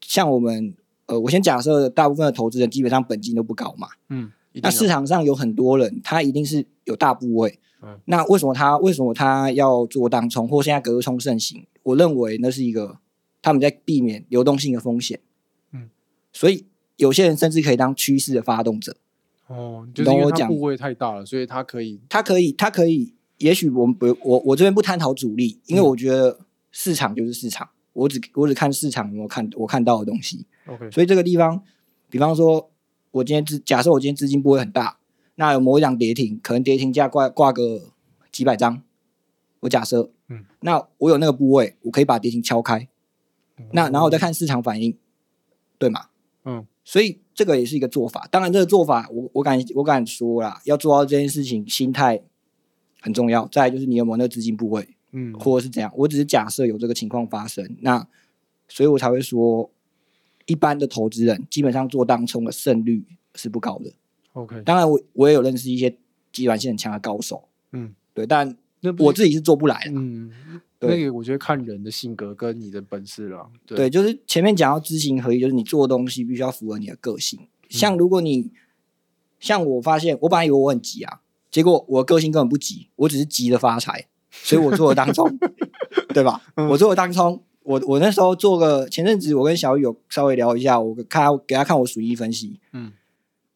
[0.00, 7.58] 像我们，呃，我先假设大部分的投资人基本上本金都不高嘛，嗯，那市场上有很多人，他一定是有大部位。
[7.82, 11.66] 嗯那为什么他为什么他要做当冲，或现在隔日冲盛行？
[11.82, 12.96] 我认为那是一个
[13.42, 15.20] 他们在避免流动性的风险。
[15.70, 15.90] 嗯，
[16.32, 16.64] 所以
[16.96, 18.96] 有些人甚至可以当趋势的发动者，
[19.48, 25.84] 哦，就是因为懂我讲它部位太大了，所以他可以他可以，他可以，也许我们不，我我这边不探讨主力，因为嗯。
[25.84, 26.38] 我觉得
[26.70, 30.46] 市场就是市场，我只我只看市场有没有看我看到的东西。
[30.66, 31.62] OK，所以这个地方，
[32.08, 32.70] 比方说，
[33.10, 34.98] 我今天资假设我今天资金不会很大，
[35.34, 37.92] 那有某一档跌停，可能跌停价挂挂个
[38.32, 38.82] 几百张，
[39.60, 42.88] 我假设，嗯，那我有那个部位，我可以把跌停敲开，
[43.72, 44.96] 那然后我再看市场反应，
[45.78, 46.06] 对吗？
[46.44, 48.28] 嗯所以这个也是一个做法。
[48.30, 52.22] 当然，这个做法我我敢我敢说啦，要做到这件事情，心态
[53.00, 53.48] 很重要。
[53.48, 55.90] 再来就是你有没有那个资金部位，嗯或者是怎样。
[55.96, 58.06] 我只是假设有这个情况发生，那
[58.68, 59.70] 所以我才会说，
[60.46, 63.92] 一般的投资人基本上做当冲的胜率是不高的。
[64.34, 65.96] OK，当然我，我也有认识一些
[66.32, 68.56] 基本性很强的高手，嗯，对，但
[68.98, 69.92] 我自己是做不来的。
[69.94, 77.38] 嗯，对那个我觉得看人的性格跟你的本事了，对对，就是前面讲到知行合一，就是你做东西必须要符合你的个性。
[77.40, 78.50] 嗯像如果你
[79.40, 81.20] 像我发现，我本来以为我很急啊，
[81.50, 85.26] 结果我的个性根本不急，我只是急着发财，所以我做了当冲，
[86.14, 86.40] 对吧？
[86.54, 92.92] 嗯我做了当冲，我我那时候做个前阵子，我跟小雨有稍微聊一下，我看他给他看我损益分析，嗯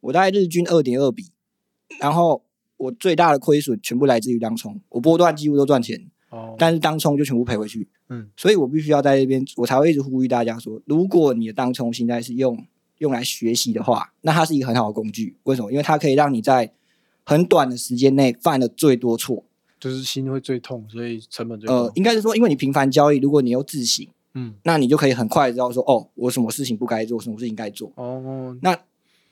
[0.00, 1.30] 我大概日均二点二比，
[2.00, 2.42] 然后
[2.76, 7.88] 我最大的亏损全部来自于当冲，我波段几乎都赚钱，哦，但是当冲就全部赔回去。
[8.08, 12.66] 嗯，所以我必须要在这边，我才会一直呼吁大家说，如果你的当冲现在是用
[12.98, 15.36] 用来学习的话，那它是一个很好的工具。
[15.44, 15.70] 为什么？
[15.70, 16.72] 因为它可以让你在
[17.24, 19.44] 很短的时间内犯的最多错。
[19.80, 27.92] 就是心会最痛，所以成本最高呃，，应该是说，因为你频繁交易，如果你又自省，嗯那你就可以很快知道说，哦，我什么事情不该做，什么事情该做。
[27.94, 28.76] 哦，那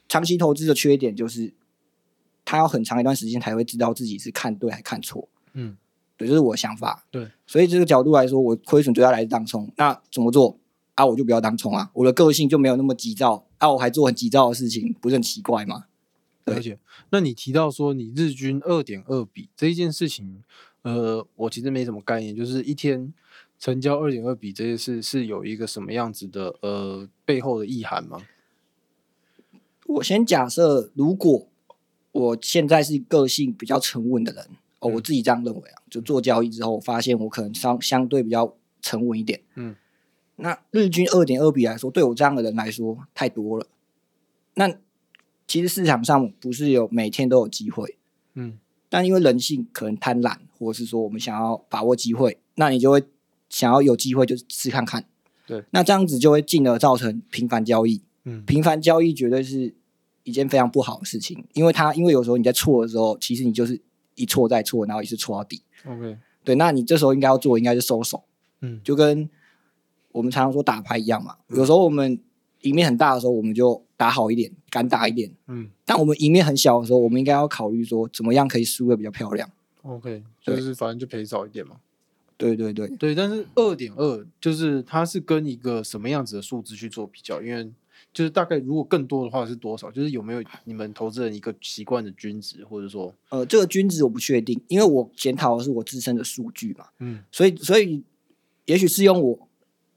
[0.07, 1.53] 长期投资的缺点就是，
[2.45, 5.29] 他要很长一段时间才会知道自己是看对还看错。
[5.55, 5.77] 嗯
[6.17, 7.05] 对，这是我的想法。
[7.11, 9.71] 对，所以这个角度来说，我亏损最大来自当冲。
[9.77, 10.59] 那怎么做
[10.95, 11.05] 啊？
[11.05, 15.85] 我就不要当冲啊，我的个性就没有那么急躁啊，我还做很急躁的事情，不是很奇怪吗？
[16.45, 16.79] 对了解。
[17.11, 20.43] 那你提到说你日均二点二笔这一件事情，
[20.83, 23.13] 呃，我其实没什么概念，就是一天
[23.59, 28.23] 成交二点二笔这件事是有一个什么样子的呃背后的意涵吗？
[29.87, 31.49] 我先假设，如果
[32.13, 34.49] 我现在是个性比较沉稳的人，
[34.87, 39.41] 哦，我自己这样认为啊，就做交易之后，我发现我可能相相对比较沉稳一点。
[39.55, 39.75] 嗯，
[40.37, 43.67] 那日均二点二比来说，对我这样的人来说太多了。
[44.55, 44.73] 那
[45.47, 47.97] 其实市场上不是有每天都有机会，
[48.35, 53.03] 嗯但因为人性可能贪婪，或者是说我们想要把握机会，那你就会
[53.51, 55.05] 想要有机会就试看看。
[55.47, 58.03] 对，那这样子就会进而造成频繁交易。
[58.25, 59.75] 嗯频繁交易绝对是
[60.25, 63.81] 一件非常不好的事情，因为它因为有时候你在错的时候，其实你就是
[64.17, 65.63] 一错再错，然后一直错到底。
[65.87, 68.25] ，OK，对，那你这时候应该要做，应该是收手，
[68.61, 69.31] 嗯就跟
[70.13, 71.37] 我们常常说打牌一样嘛。
[71.49, 72.19] 有时候我们
[72.63, 79.49] 赢面很大的时候，我们就打好一点，敢打一点；嗯但我们赢面很小的时候，我们应该要考虑说，怎么样可以输的比较漂亮。
[79.83, 81.77] ，OK，就是反正就赔少一点嘛。
[82.39, 87.73] 对对对，对，但是二点二就是它是跟一个什么样子的数字去做比较，因为
[88.13, 98.03] 就是大概如果更多的话是多少，就是有没有你们投资人一个习惯的均值，或者说，呃，这个均值我不确定，因为我检讨的是我自身的数据嘛，嗯所以所以
[98.65, 99.49] 也许是用我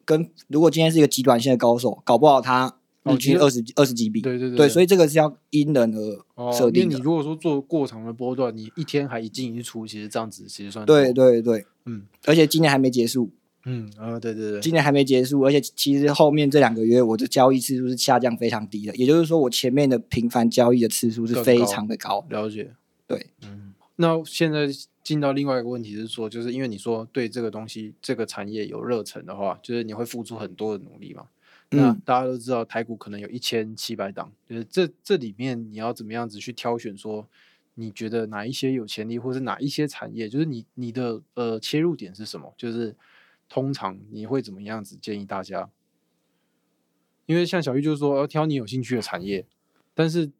[0.05, 6.89] 跟如果今天是一个极短线的高手，搞不好他哦其实日均二十二十几笔，对对对对，所以这个是要因人而哦，设定的。
[6.89, 13.29] 因为你如果说做过长的波段，你一天还一进一出，其实这样子其实算对，对对，嗯而且今年还没结束，
[13.65, 22.25] 嗯啊，对对对，今年还没结束，而且其实后面这两个月我的交易次数是下降非常低的，也就是说我前面的频繁交易的次数是非常的高。
[22.29, 22.73] 了解，
[23.05, 24.67] 对，嗯，那现在
[25.03, 31.25] 进到另外一个问题是说，就是因为你说对这个东西、这个产业有热忱的话，就是你会付出很多的努力嘛。
[31.71, 37.27] 那嗯大家都知道台股可能有一千七百档，就是这这里面你要怎么样子去挑选说，
[37.75, 42.51] 你觉得哪一些有潜力，或是哪一些产业，就是你你的呃切入点是什么？
[42.57, 42.95] 就是
[43.49, 45.69] 通常你会怎么样子建议大家？
[47.25, 49.45] 因为像小玉就是说要挑你有兴趣的产业，
[49.93, 50.31] 但是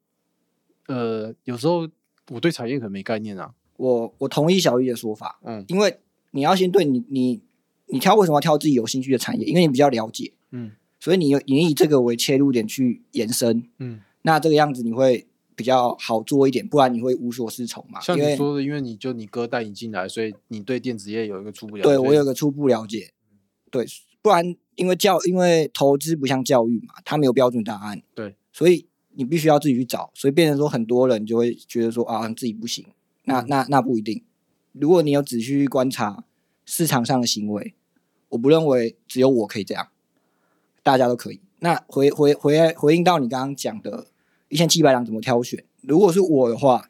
[0.88, 1.88] 呃有时候
[2.30, 6.00] 我对产业可能没概念啊，我我同意小玉的说法，嗯因为
[6.32, 7.42] 你要先对你你
[7.88, 9.46] 你挑为什么要挑自己有兴趣的产业？
[9.46, 15.28] 因为你比较了解，嗯所以你有你以这个为切入点去延伸，嗯，那这个样子你会
[15.60, 18.00] 比较好做一点，不然你会无所适从嘛。
[18.00, 21.90] 像你说的，因为你就你哥带你进来，所以你对电子业有一个初步了解。
[21.90, 23.12] 对我有个初步了解，
[23.70, 23.86] 对，
[24.22, 32.86] 不然因为教因为投资不像教育嘛，它没有标准答案，对，所以你必须要自己去找，所以变成说很多人就会觉得说啊自己不行，
[33.26, 34.24] 那那那不一定。
[34.72, 36.24] 如果你有仔细去观察
[36.64, 37.74] 市场上的行为，
[38.30, 39.90] 我不认为只有我可以这样，
[40.82, 41.42] 大家都可以。
[41.60, 44.08] 那回回回来回应到你刚刚讲的
[44.50, 46.90] 一千七百两怎么挑选，如果是我的话，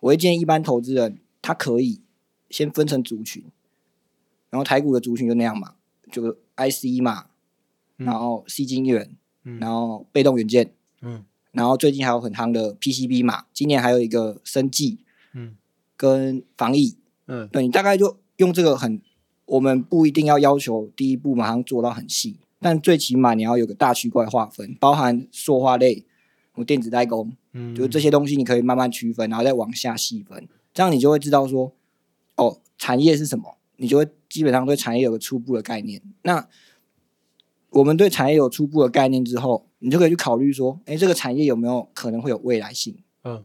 [0.00, 2.00] 我会建议一般投资人他可以
[2.48, 3.44] 先分成族群，
[4.50, 5.74] 然后台股的族群就那样嘛，
[6.12, 7.26] 就 IC 嘛，
[7.98, 9.10] 嗯然后 C 晶圆，
[9.44, 14.98] 嗯然后被动元件，嗯然后最近还有很夯的 PCB 嘛，今年还有一个生技
[15.32, 15.56] 嗯
[15.96, 17.48] 跟防疫，嗯。
[17.48, 19.00] 对你大概就用这个很，
[19.46, 26.04] 我们不一定要要求第一步马上做到很细，但最起码你要有个大区块划分，包含塑化类、或
[26.64, 31.72] 电子代工，嗯，就是这些东西你可以慢慢区分，然后再往下细分，这样你就会知道说，
[32.36, 36.02] 哦，产业是什么，你就会基本上对产业有个初步的概念。
[36.22, 36.48] 那
[37.70, 42.96] 我们对产业有初步的概念之后，你就可以去考虑说，哎，这个产业有没有可能会有未来性？
[43.24, 43.44] 嗯，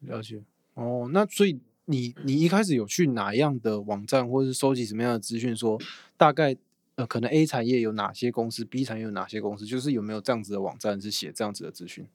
[0.00, 0.42] 了解。
[0.74, 5.78] 哦，那所以你你一开始有去哪样的网站，或者是收集什么样的资讯，说
[6.16, 6.56] 大概
[6.96, 12.06] 呃可能 A 产业有哪些公司，B 产业有哪些公司，就是有没有这样子的网站是写这样子的资讯？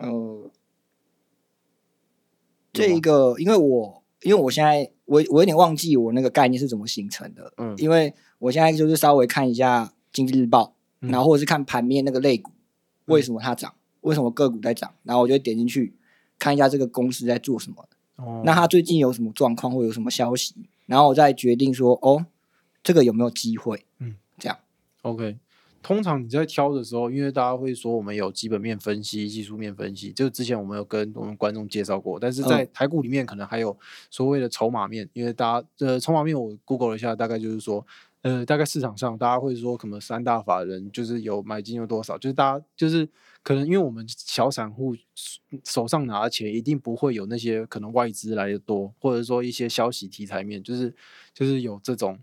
[0.00, 0.50] 呃，
[2.72, 7.74] 这一个，因为我因为我现在我我有点忘记我那个概念是怎么形成的，嗯。
[7.78, 12.52] 因为我现在就是稍微看一下经济日报，嗯然后或者是看盘面那个类股
[13.06, 15.94] 为什么它涨，为什么个股在涨，然后我就会点进去
[16.38, 18.42] 看一下这个公司在做什么，哦。
[18.44, 20.54] 那它最近有什么状况或有什么消息，
[20.86, 22.26] 然后我再决定说哦，
[22.82, 24.58] 这个有没有机会，嗯，这样
[25.02, 25.38] ，OK，
[25.82, 33.76] 通常你在挑的时候，因为大家会说我们有基本面分析、技术面分析，就是之前我们有跟我们观众介绍过，但是在台股里面可能还有
[34.10, 37.86] 所谓的筹码面，因为大家呃筹码面我 Google 了一下，大概就是说。
[38.22, 43.08] 呃，大概市场上大家会说，可能三大法人就是有买进有多少，就是大家就是
[43.42, 44.94] 可能因为我们小散户
[45.64, 50.94] 手上拿的钱一定不会有那些可能外资来的多，或者说一些消息题材面，就是
[51.32, 52.18] 就是有这种，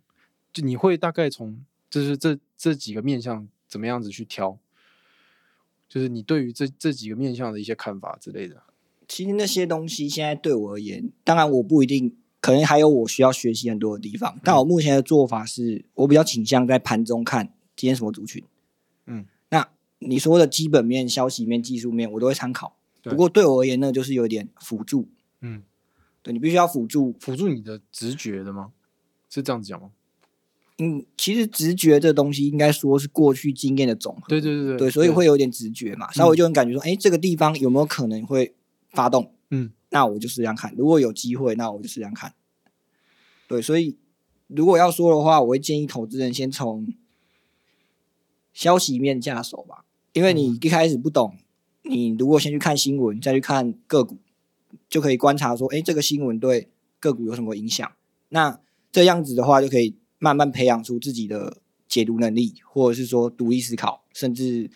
[0.53, 4.57] 就你会大概从就是这这几个面向怎么样子去挑，
[5.87, 8.63] 就是你对于这这几个面向的一些看法之类的。
[9.07, 14.37] 其实那些东西现在对我而言，当然我不一定，可能还有我需要学习很多的地方。
[14.43, 18.43] 但我目前的做法是，我比较倾向在盘中看今天什么族群。
[19.05, 19.69] 嗯，那
[19.99, 22.75] 你说的基本面、消息面、技术面，我都会参考。
[23.03, 25.07] 不过对我而言呢，就是有点辅助。
[25.39, 25.63] 嗯，
[26.21, 27.15] 对你必须要辅助。
[27.21, 28.73] 辅助你的直觉的吗？
[29.29, 29.91] 是这样子讲吗？
[30.79, 34.27] 嗯，其实直觉这东西应该说是过去经验的总和。
[34.29, 38.53] 对对对对，所以会有点直觉嘛，稍微就能感觉说，哎、这个地方有没有可能会
[38.91, 39.33] 发动？
[39.49, 42.33] 嗯，那我就试样看；如果有机会，那我就试样看。
[43.47, 43.97] 对，所以
[44.47, 46.93] 如果要说的话，我会建议投资人先从
[48.53, 51.37] 消息面下手吧，因为你一开始不懂，
[51.83, 54.17] 你如果先去看新闻，再去看个股，
[54.89, 56.69] 就可以观察说，哎，这个新闻对
[56.99, 57.91] 个股有什么影响？
[58.29, 58.59] 那
[58.91, 61.57] 这样子的话，就可以慢慢培养出自己的
[61.87, 64.69] 解读能力，或者是说独立思考，甚至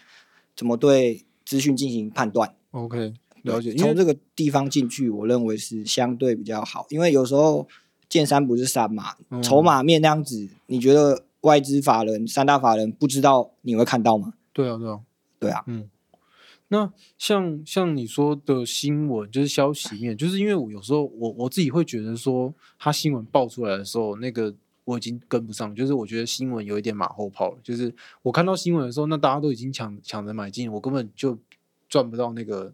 [0.56, 2.56] 怎么对资讯进行判断。
[2.72, 3.14] OK，
[3.44, 3.72] 了解。
[3.72, 7.68] 因从为这个地方进去，我认为是相对比较好，因为有时候
[8.08, 14.34] 见山不是山嘛，嗯筹码面那样子，你觉得外资法人、三大法人不知道你会看到吗？
[14.54, 15.00] 对啊，对啊。
[15.40, 15.90] 对啊，嗯
[16.68, 27.58] 那像像你说的新闻，就是消息面，就是因为我有时候我我自己会觉得说，他新闻爆出来的时候，那个我已经跟不上，就是我觉得新闻有一点马后炮了。
[27.64, 31.38] 就是我看到新闻的时候，那大家都已经抢抢着买进，我根本就
[31.88, 32.74] 赚不到那个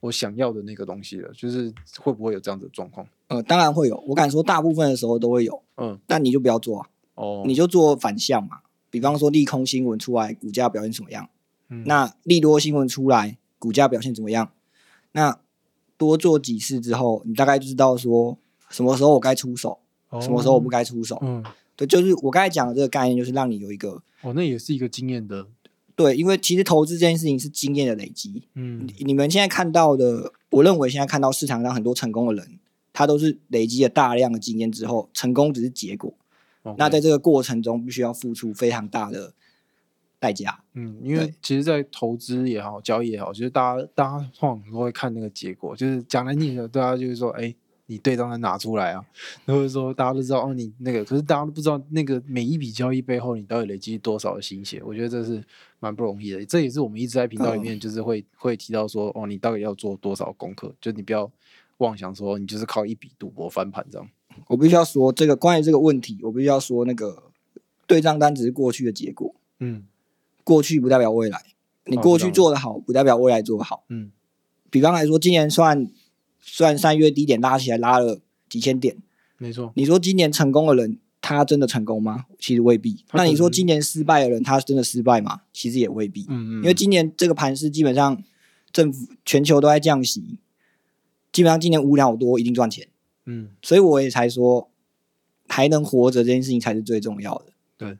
[0.00, 1.32] 我想要的那个东西了。
[1.32, 3.06] 就是会不会有这样子的状况？
[3.28, 8.60] 呃，当然会有，我敢说大部分的时候都会有，嗯，但你就不要做啊，哦，你就做反向嘛。
[8.90, 11.28] 比方说利空新闻出来，股价表现怎么样？
[11.68, 14.50] 嗯那利多新闻出来，股价表现怎么样？
[15.12, 15.38] 那
[15.96, 18.36] 多做几次之后，你大概就知道说
[18.68, 19.78] 什么时候我该出手，
[20.20, 21.18] 什么时候我不该出手。
[21.22, 21.44] 嗯，
[21.76, 25.46] 对，就是我刚才讲的这个概念，就是让你有一个哦，那也是一个经验的，
[25.94, 28.44] 对，因为其实投资这件事情是经验的累积。
[28.54, 32.58] 嗯你你们现在看到的，我认为现在看到市场上很多成功的人，
[32.92, 36.14] 他都是累积了大量的经验之后，成功只是结果。
[36.76, 39.32] 那在这个过程中，必须要付出非常大的
[40.18, 40.62] 代价。
[40.74, 47.54] 嗯，因为其实，在投资也好，交易也好，就是大家大家通常都会看那个结果，就是讲难听的，大家就是说，哎，
[47.90, 49.04] 你对账单拿出来啊，
[49.46, 55.42] 或者说大家都知道哦，你那个，可是大家都不知道那个每一笔交易背后你到底累积多少的心血，我觉得这是
[55.80, 56.46] 蛮不容易的。
[56.46, 61.28] 这也是我们一直在频道里面就是会、会提到说，哦，你到底要做多少功课，就你不要
[61.78, 64.08] 妄想说你就是靠一笔赌博翻盘这样。
[64.46, 67.24] 我必须要说，这个关于这个问题，我必须要说，那个
[67.88, 69.84] 对账单只是过去的结果，嗯
[70.44, 71.42] 过去不代表未来。
[71.86, 73.82] 你哦过去做的好，不代表未来做的好。
[73.88, 74.12] 嗯
[74.70, 75.90] 比方来说，今年算
[76.40, 78.96] 算三月低点拉起来拉了几千点，
[79.38, 82.26] 没错，你说今年成功的人，他真的成功吗？
[82.38, 83.04] 其实未必。
[83.12, 85.42] 那你说今年失败的人，他真的失败吗？
[85.52, 86.26] 其实也未必。
[86.28, 88.22] 嗯嗯，因为今年这个盘是基本上
[88.72, 90.38] 政府全球都在降息，
[91.32, 92.88] 基本上今年无聊多一定赚钱，
[93.26, 94.70] 嗯所以我也才说
[95.48, 97.46] 还能活着这件事情才是最重要的。
[97.76, 97.98] 对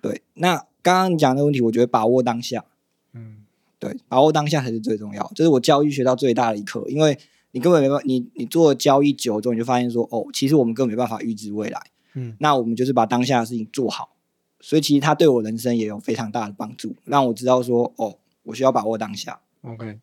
[0.00, 2.64] 对，那刚刚你讲的问题，我觉得把握当下，
[3.12, 3.44] 嗯
[3.78, 5.30] 对，把握当下才是最重要。
[5.34, 7.18] 这是我教育学到最大的一课，因为
[7.52, 11.80] 你根本没办法，你你做交易久之后，你就发现说，哦，其实我们根本没办法预知未来。
[12.14, 14.16] 嗯那我们就是把当下的事情做好，
[14.60, 19.40] 所以其实它对我人生也有非常大的帮助，让我知道说，哦，我需要把握当下。
[19.60, 19.98] OK，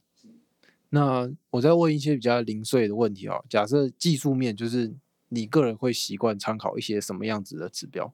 [0.89, 3.43] 那我再问一些比较零碎的问题哦。
[3.49, 4.93] 假设技术面就是
[5.29, 8.13] 你个人会习惯参考一些什么样子的指标？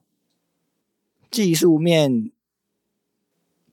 [1.30, 2.30] 技术面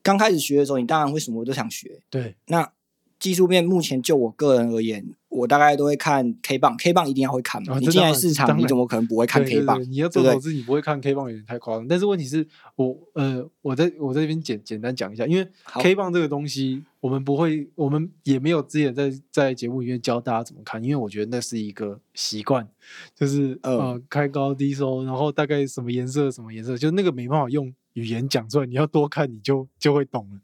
[0.02, 2.02] 刚开始学的时候，你当然会什么都想学。
[2.10, 2.70] 对，那
[3.18, 7.78] 技术面目前就我个人而言，我大概都会看 K 棒，K 棒一定要会看嘛。
[7.78, 9.76] 你进来市场，你怎么可能不会看 K 棒？
[9.76, 11.86] 对对你要做投资，你不会看 K 棒有点太夸张。
[11.86, 22.66] 但是问题是我呃，我在我在这边简简单讲一下，因为 K 棒这个东西，我们不会，我们也没有之前在在节目里面教大家怎么看，因为我觉得那是一个习惯，
[23.14, 30.40] 就是、嗯呃开高低收，然后大概什么颜色什么颜色，就那个没办法用语言讲出来，你要多看你就就会懂了。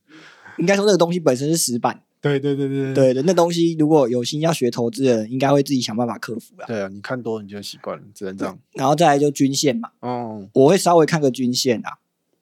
[0.59, 6.65] 应该说那个东西本身是死板，对对对对对的，那东西如果有心要学投资的人，应该会自己想办法克服啦。
[6.67, 8.59] 对啊，你看多了你就习惯了，只能这样。
[8.73, 11.99] 然后再来就均线嘛，哦，我会稍微看个均线啊。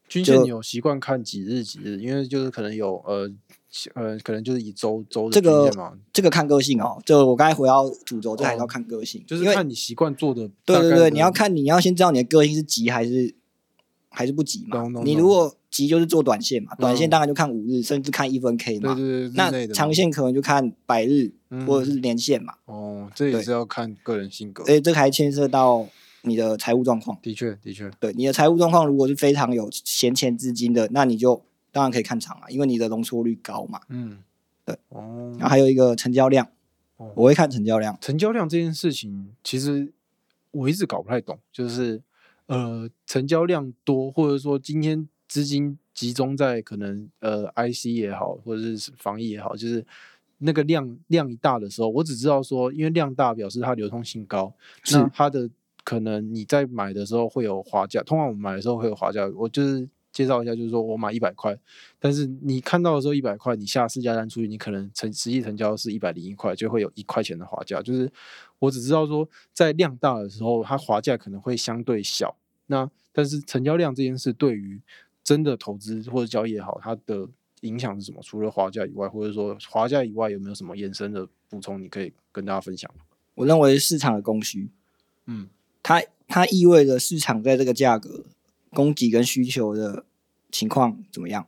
[0.09, 1.99] 均线你有习惯看几日几日？
[1.99, 3.29] 因为就是可能有呃
[3.95, 5.73] 呃，可能就是以周周的这个
[6.13, 10.49] 这个看个性哦，就我刚才回到主轴，这还是要哦看个性，就是看你习惯做的。
[10.65, 13.35] 对对对，你要看你要先知道你的个性是急还是
[14.11, 14.93] 还是不急嘛懂懂。
[14.93, 18.95] 懂你如果急就是做短线嘛，短线嗯当然就看五日，甚至看一分 K 嘛。
[18.95, 22.55] 对对对，那长线可能就看百日嗯或者是年线嘛。
[22.67, 24.65] 哦，这也是要看个人性格。
[24.67, 25.89] 所以这个还牵涉到
[26.25, 27.19] 你的财务状况。
[27.23, 31.43] 的确的确，对你的财务状况，如果是非常有闲钱资金的，那你就
[31.73, 33.81] 当然可以看长啊，因为你的容错率高嘛。
[33.89, 34.19] 嗯，
[34.67, 34.77] 对。
[34.91, 36.47] 哦然，后还有一个成交量
[36.99, 37.97] 哦，我会看成交量。
[37.99, 39.91] 成交量这件事情，其实
[40.51, 42.03] 我一直搞不太懂，就是
[42.47, 49.83] 呃，成交量多，或者说今天资金集中在可能呃 IC 也好，或者是防疫也好，就是
[50.37, 54.53] 那个量量一大的时候，我只知道说，因为量大表示它流通性高，
[54.91, 55.49] 那是它的
[55.85, 61.59] 可能你在买的时候会有滑价，通常我们买的时候会有滑价，我就是介绍一下，就是说我买一百块，
[61.99, 67.81] 但是你看到的时候一百块，你下市价单出去，你可能成实际成交是一百零一块，就会有一块钱的滑价。
[67.81, 68.13] 就是
[68.59, 72.37] 我只知道说，在量大的时候，它滑价可能会相对小。
[72.67, 74.81] 那但是成交量这件事对于
[75.25, 77.29] 真的投资或者交易也好，它的
[77.61, 78.21] 影响是什么？
[78.23, 81.81] 除了滑价以外，或者说滑价以外，有没有什么延伸的补充？
[81.81, 82.91] 你可以跟大家分享。
[83.35, 84.71] 我认为市场的供需，
[85.27, 85.49] 嗯，
[85.83, 88.25] 它它意味着市场在这个价格
[88.71, 90.05] 供给跟需求的
[90.51, 91.47] 情况怎么样？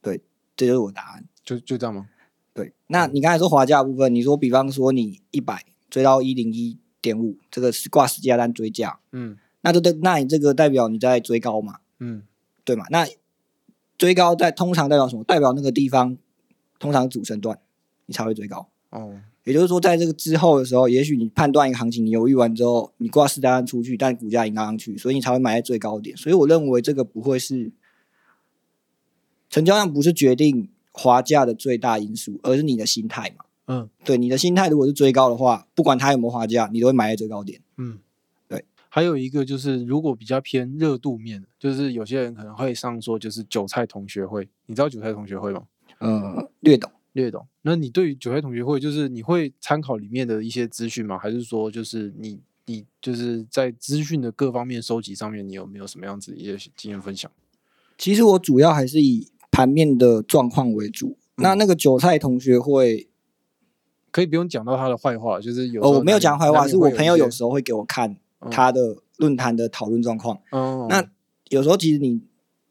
[0.00, 0.20] 对，
[0.56, 1.24] 这就是我答案。
[1.42, 2.08] 就就这样吗？
[2.52, 12.22] 对，那你刚才说滑价部分，你说比方说你一百追到一零一点五，这个是挂实价单追价，嗯那就对，那你这个代表你在追高嘛，嗯
[12.66, 12.84] 对嘛？
[12.90, 13.06] 那
[13.96, 15.24] 追高在通常代表什么？
[15.24, 16.18] 代表那个地方
[16.78, 17.58] 通常主升段，
[18.04, 18.68] 你才会追高。
[18.90, 26.16] 哦也就是说，在这个之后的时候，也许你判断一个行情，你犹豫完之后，你挂四单出去，但股价已经拉上去，所以你才会买在最高点。
[26.16, 27.70] 所以我认为这个不会是
[29.48, 33.44] 成交量不是决定滑价的最大因素，而是你的心态嘛。
[33.68, 37.60] 嗯对，你的心态如果是追高的话，不管它有没有滑价，你都会买在最高点。
[37.76, 38.05] 嗯，对。
[38.96, 45.64] 还有一个就是，如果比较偏热度面的，就是有些人可能会上说，就是韭菜同学会，你知道韭菜同学会吗？
[45.98, 46.90] 呃，略懂。
[47.12, 47.46] 略懂。
[47.60, 51.18] 那你对于韭菜同学会，就是你会参考里面的一些资讯吗？
[51.18, 57.30] 还是说，就是你你就是在资讯的各方面收集上面，你有没有什么样子一些经验分享？
[57.98, 61.18] 其实我主要还是以盘面的状况为主。
[61.34, 63.10] 那那个韭菜同学会，
[64.10, 70.38] 可以不用讲到他的坏话，就是有哦，我没有讲坏话，是我朋友有时候会给我看嗯他的论坛的讨论状况。
[70.50, 71.04] 哦，那
[71.48, 72.20] 有时候其实你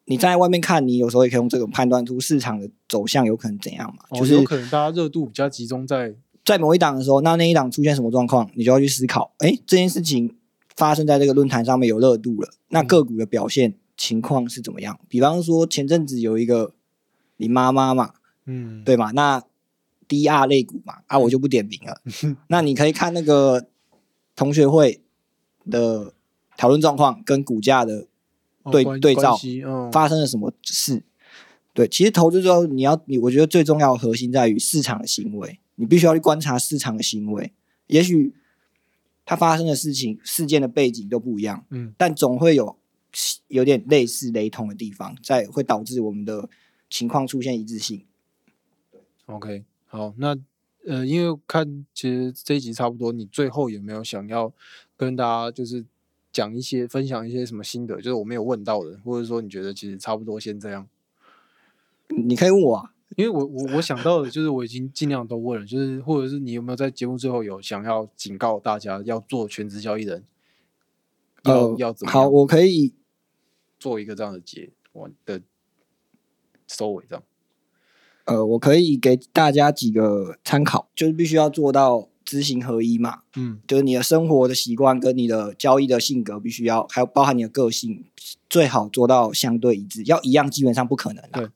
[0.05, 4.03] 你站在外面看，你有时候也可以用这种判断出市场的走向有可能怎样嘛。
[4.09, 10.35] 哦就是有可能大家热度比较集中在在某一档的时候，那那一档出现什么状况，你就要去思考，哎，这件事情
[10.75, 14.99] 发生在这个论坛上面有热度了，那嗯个股的表现情况是怎么样？
[15.09, 16.73] 比方说前阵子有一个
[17.37, 18.11] 林妈妈嘛，
[18.45, 19.09] 嗯对嘛？
[19.11, 19.41] 那
[20.07, 22.01] DR 类股嘛，啊，我就不点名了。
[22.49, 23.65] 那你可以看那个
[24.35, 25.01] 同学会
[25.69, 26.13] 的
[26.57, 28.07] 讨论状况跟股价的
[28.71, 29.37] 对哦对照
[29.91, 31.03] 发生了什么事。
[31.73, 37.51] 对，其实投资之后，你要你，我觉得最重要的核心在于市场的行为，你必须要去观察市场的行为。
[37.87, 38.33] 也许
[39.25, 42.77] 它发生的事情、事件的背景都不一样，嗯但总会有
[43.49, 46.49] 有点类似、雷同的地方，在会导致我们的
[46.89, 48.05] 情况出现一致性。
[49.25, 50.37] OK，好，那
[50.87, 54.53] 呃，因为看其实这一集差不多，你最后有没有想要
[54.97, 55.85] 跟大家就是
[56.31, 57.97] 讲一些分享一些什么心得？
[57.97, 60.87] 就是我没有问到的，或者说你觉得其实差不多先这样。
[62.09, 70.23] 你可以问我啊，因为我我我想到的就是我已经尽量都问了，就是或者是你有没有在节目最后有想要警告大家要做全职交易人，
[71.43, 72.93] 要、呃要怎么好，我可以
[73.79, 75.41] 做一个这样的结我的
[76.67, 77.23] 收尾这样。
[78.25, 88.03] 呃，我可以给大家几个参考，就是必须要做到知行合一嘛，嗯就是你的生活的习惯跟你的交易的性格必须要，还有包含你的个性，
[88.49, 91.29] 最好做到相对一致，要一样基本上不可能啦。
[91.33, 91.49] 对。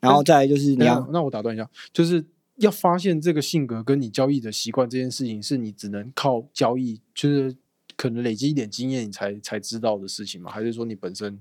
[0.00, 2.24] 然后再来就是你要那那我打断一下，就是
[2.56, 7.56] 要发现这个性格跟你交易的习惯这件事情，是你只能靠交易，就是
[7.96, 10.50] 可能累积一点经验，你才才知道的事情吗？
[10.50, 11.40] 还是说你本身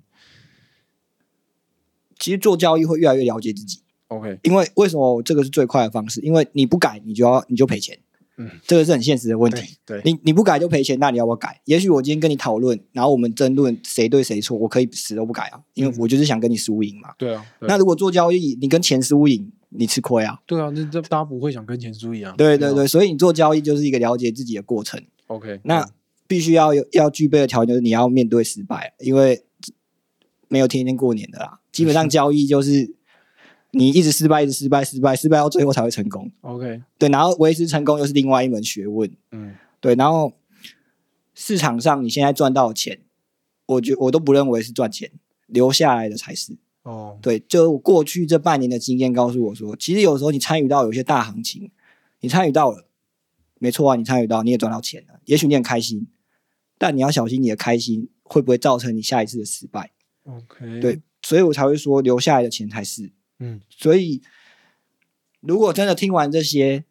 [2.17, 4.39] 其实做交易会越来越了解自己，OK？
[4.43, 6.21] 因为为什么这个是最快的方式？
[6.21, 7.99] 因为你不改，你就要你就赔钱，
[8.37, 9.77] 嗯，这个是很现实的问题。
[9.85, 11.61] 对，你你不改就赔钱，那你要不要改？
[11.65, 17.13] 也许我今天跟你讨论，然后我们争论谁对谁错，我可以死都不改啊，因为嗯我就是想跟你输赢嘛。
[17.17, 20.39] 对啊，对那如果做交易，你跟钱输赢，你吃亏啊。
[20.45, 22.31] 对啊，那这大家不会想跟钱输一样。
[22.31, 25.01] 啊对对对，所以你做交易就是一个了解自己的过程。
[25.27, 25.89] ，OK，那嗯
[26.27, 29.43] 必须要有要具备的条件就是你要面对失败，因为
[30.47, 31.59] 没有天天过年的啦。
[31.71, 32.94] 基本上 交易就是
[33.75, 36.31] 你一直失败，一直失败，失败，失败到最后才会成功。
[36.41, 39.11] OK，对，然后维持成功又是另外一门学问。
[39.31, 40.33] 嗯对，然后
[41.33, 43.01] 市场上你现在赚到的钱，
[43.65, 45.11] 我觉我都不认为是赚钱，
[45.47, 46.57] 留下来的才是。
[46.83, 51.69] 哦，对，就我过去这半年的经验告诉我说，其实有时候你参与到有些大行情，
[52.21, 52.87] 你参与到了，
[53.59, 56.07] 没错啊，你参与到你也赚到钱了，也许你很开心，
[56.77, 59.91] 但你要小心你的开心会不会造成你下一次的失败。
[60.23, 63.11] OK，对，所以我才会说留下来的钱才是。
[63.39, 64.21] 嗯所以
[65.41, 66.85] 如果真的听完这些，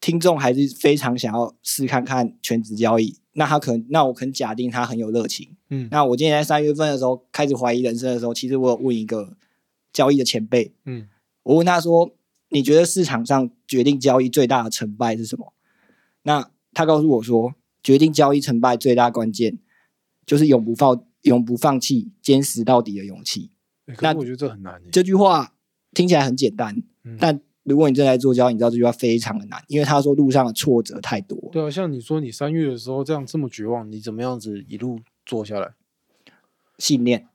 [0.00, 5.56] 听众还是非常想要试看看全职交易，那他可能，那我可能假定他很有热情。
[5.70, 9.36] 嗯那我今年在三月份的时候开始怀疑人生的时候，其实我有问一个
[9.92, 11.08] 交易的前辈，嗯
[11.42, 12.14] 我问他说
[12.50, 15.52] ：“你觉得市场上决定交易最大的成败是什么？”
[16.24, 19.58] 那他告诉我说，决定交易成败最大关键
[20.26, 23.50] 就是永不放永不放弃、坚持到底的勇气。
[24.00, 24.82] 那我觉得这很难欸。
[24.92, 25.54] 这句话
[25.94, 31.38] 听起来很简单，嗯但如果你正在做交易，你知道这句话非常的难，因为他说路上的挫折太多。
[31.52, 35.72] 对啊，像你说你三月的时候这样这么绝望，你怎么样子一路做下来
[36.78, 37.26] 信念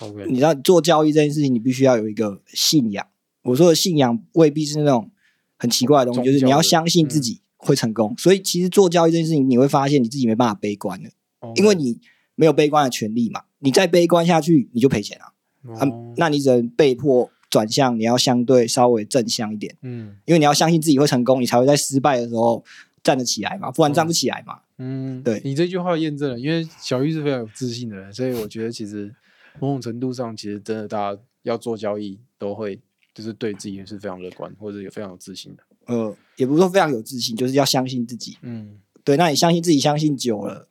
[0.00, 3.06] ，？OK，你知道做交易这件事情，你必须要有一个信仰。
[3.42, 5.10] 我说的信仰未必是那种
[5.58, 8.14] 很奇怪的东西，就是你要相信自己会成功。
[8.16, 11.10] 所以其实做交易这件事情，你会发现你自己没办法悲观的，
[11.56, 12.00] 因为你
[12.34, 13.42] 没有悲观的权利嘛。
[13.58, 15.31] 你再悲观下去，你就赔钱了。
[15.68, 22.64] 啊哦，那你只能被迫转向，你要相对稍微正向一点，嗯因为你要相信自己会成功，你才会在失败的时候
[23.02, 24.60] 站得起来嘛，不然站不起来嘛。
[24.78, 29.14] 嗯，对你这句话验证了，因为小玉是非常有自信的人，所以我觉得其实
[29.60, 32.80] 某种程度上，其实真的大家要做交易都会
[33.14, 35.62] 就是对自己是非常乐观，或者有非常有自信的。
[35.86, 38.38] 呃，也不是说非常有自信，就是要相信自己。
[38.42, 40.68] 嗯，对，那你相信自己，相信久了，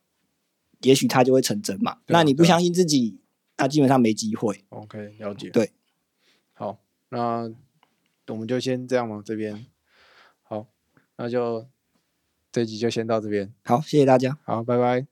[0.82, 1.98] 也许它就会成真嘛。
[2.08, 3.20] 那你不相信自己，
[3.62, 4.64] 那基本上没机会。
[4.70, 5.50] OK，了解。
[5.52, 5.72] 对，
[6.54, 7.52] 好，那
[8.28, 9.22] 我们就先这样吗？
[9.26, 9.66] 这边
[10.44, 10.68] 好，
[11.18, 11.68] 那就
[12.52, 13.54] 这集就先到这边。
[13.64, 14.38] 好，谢谢大家。
[14.44, 15.11] 好，拜拜。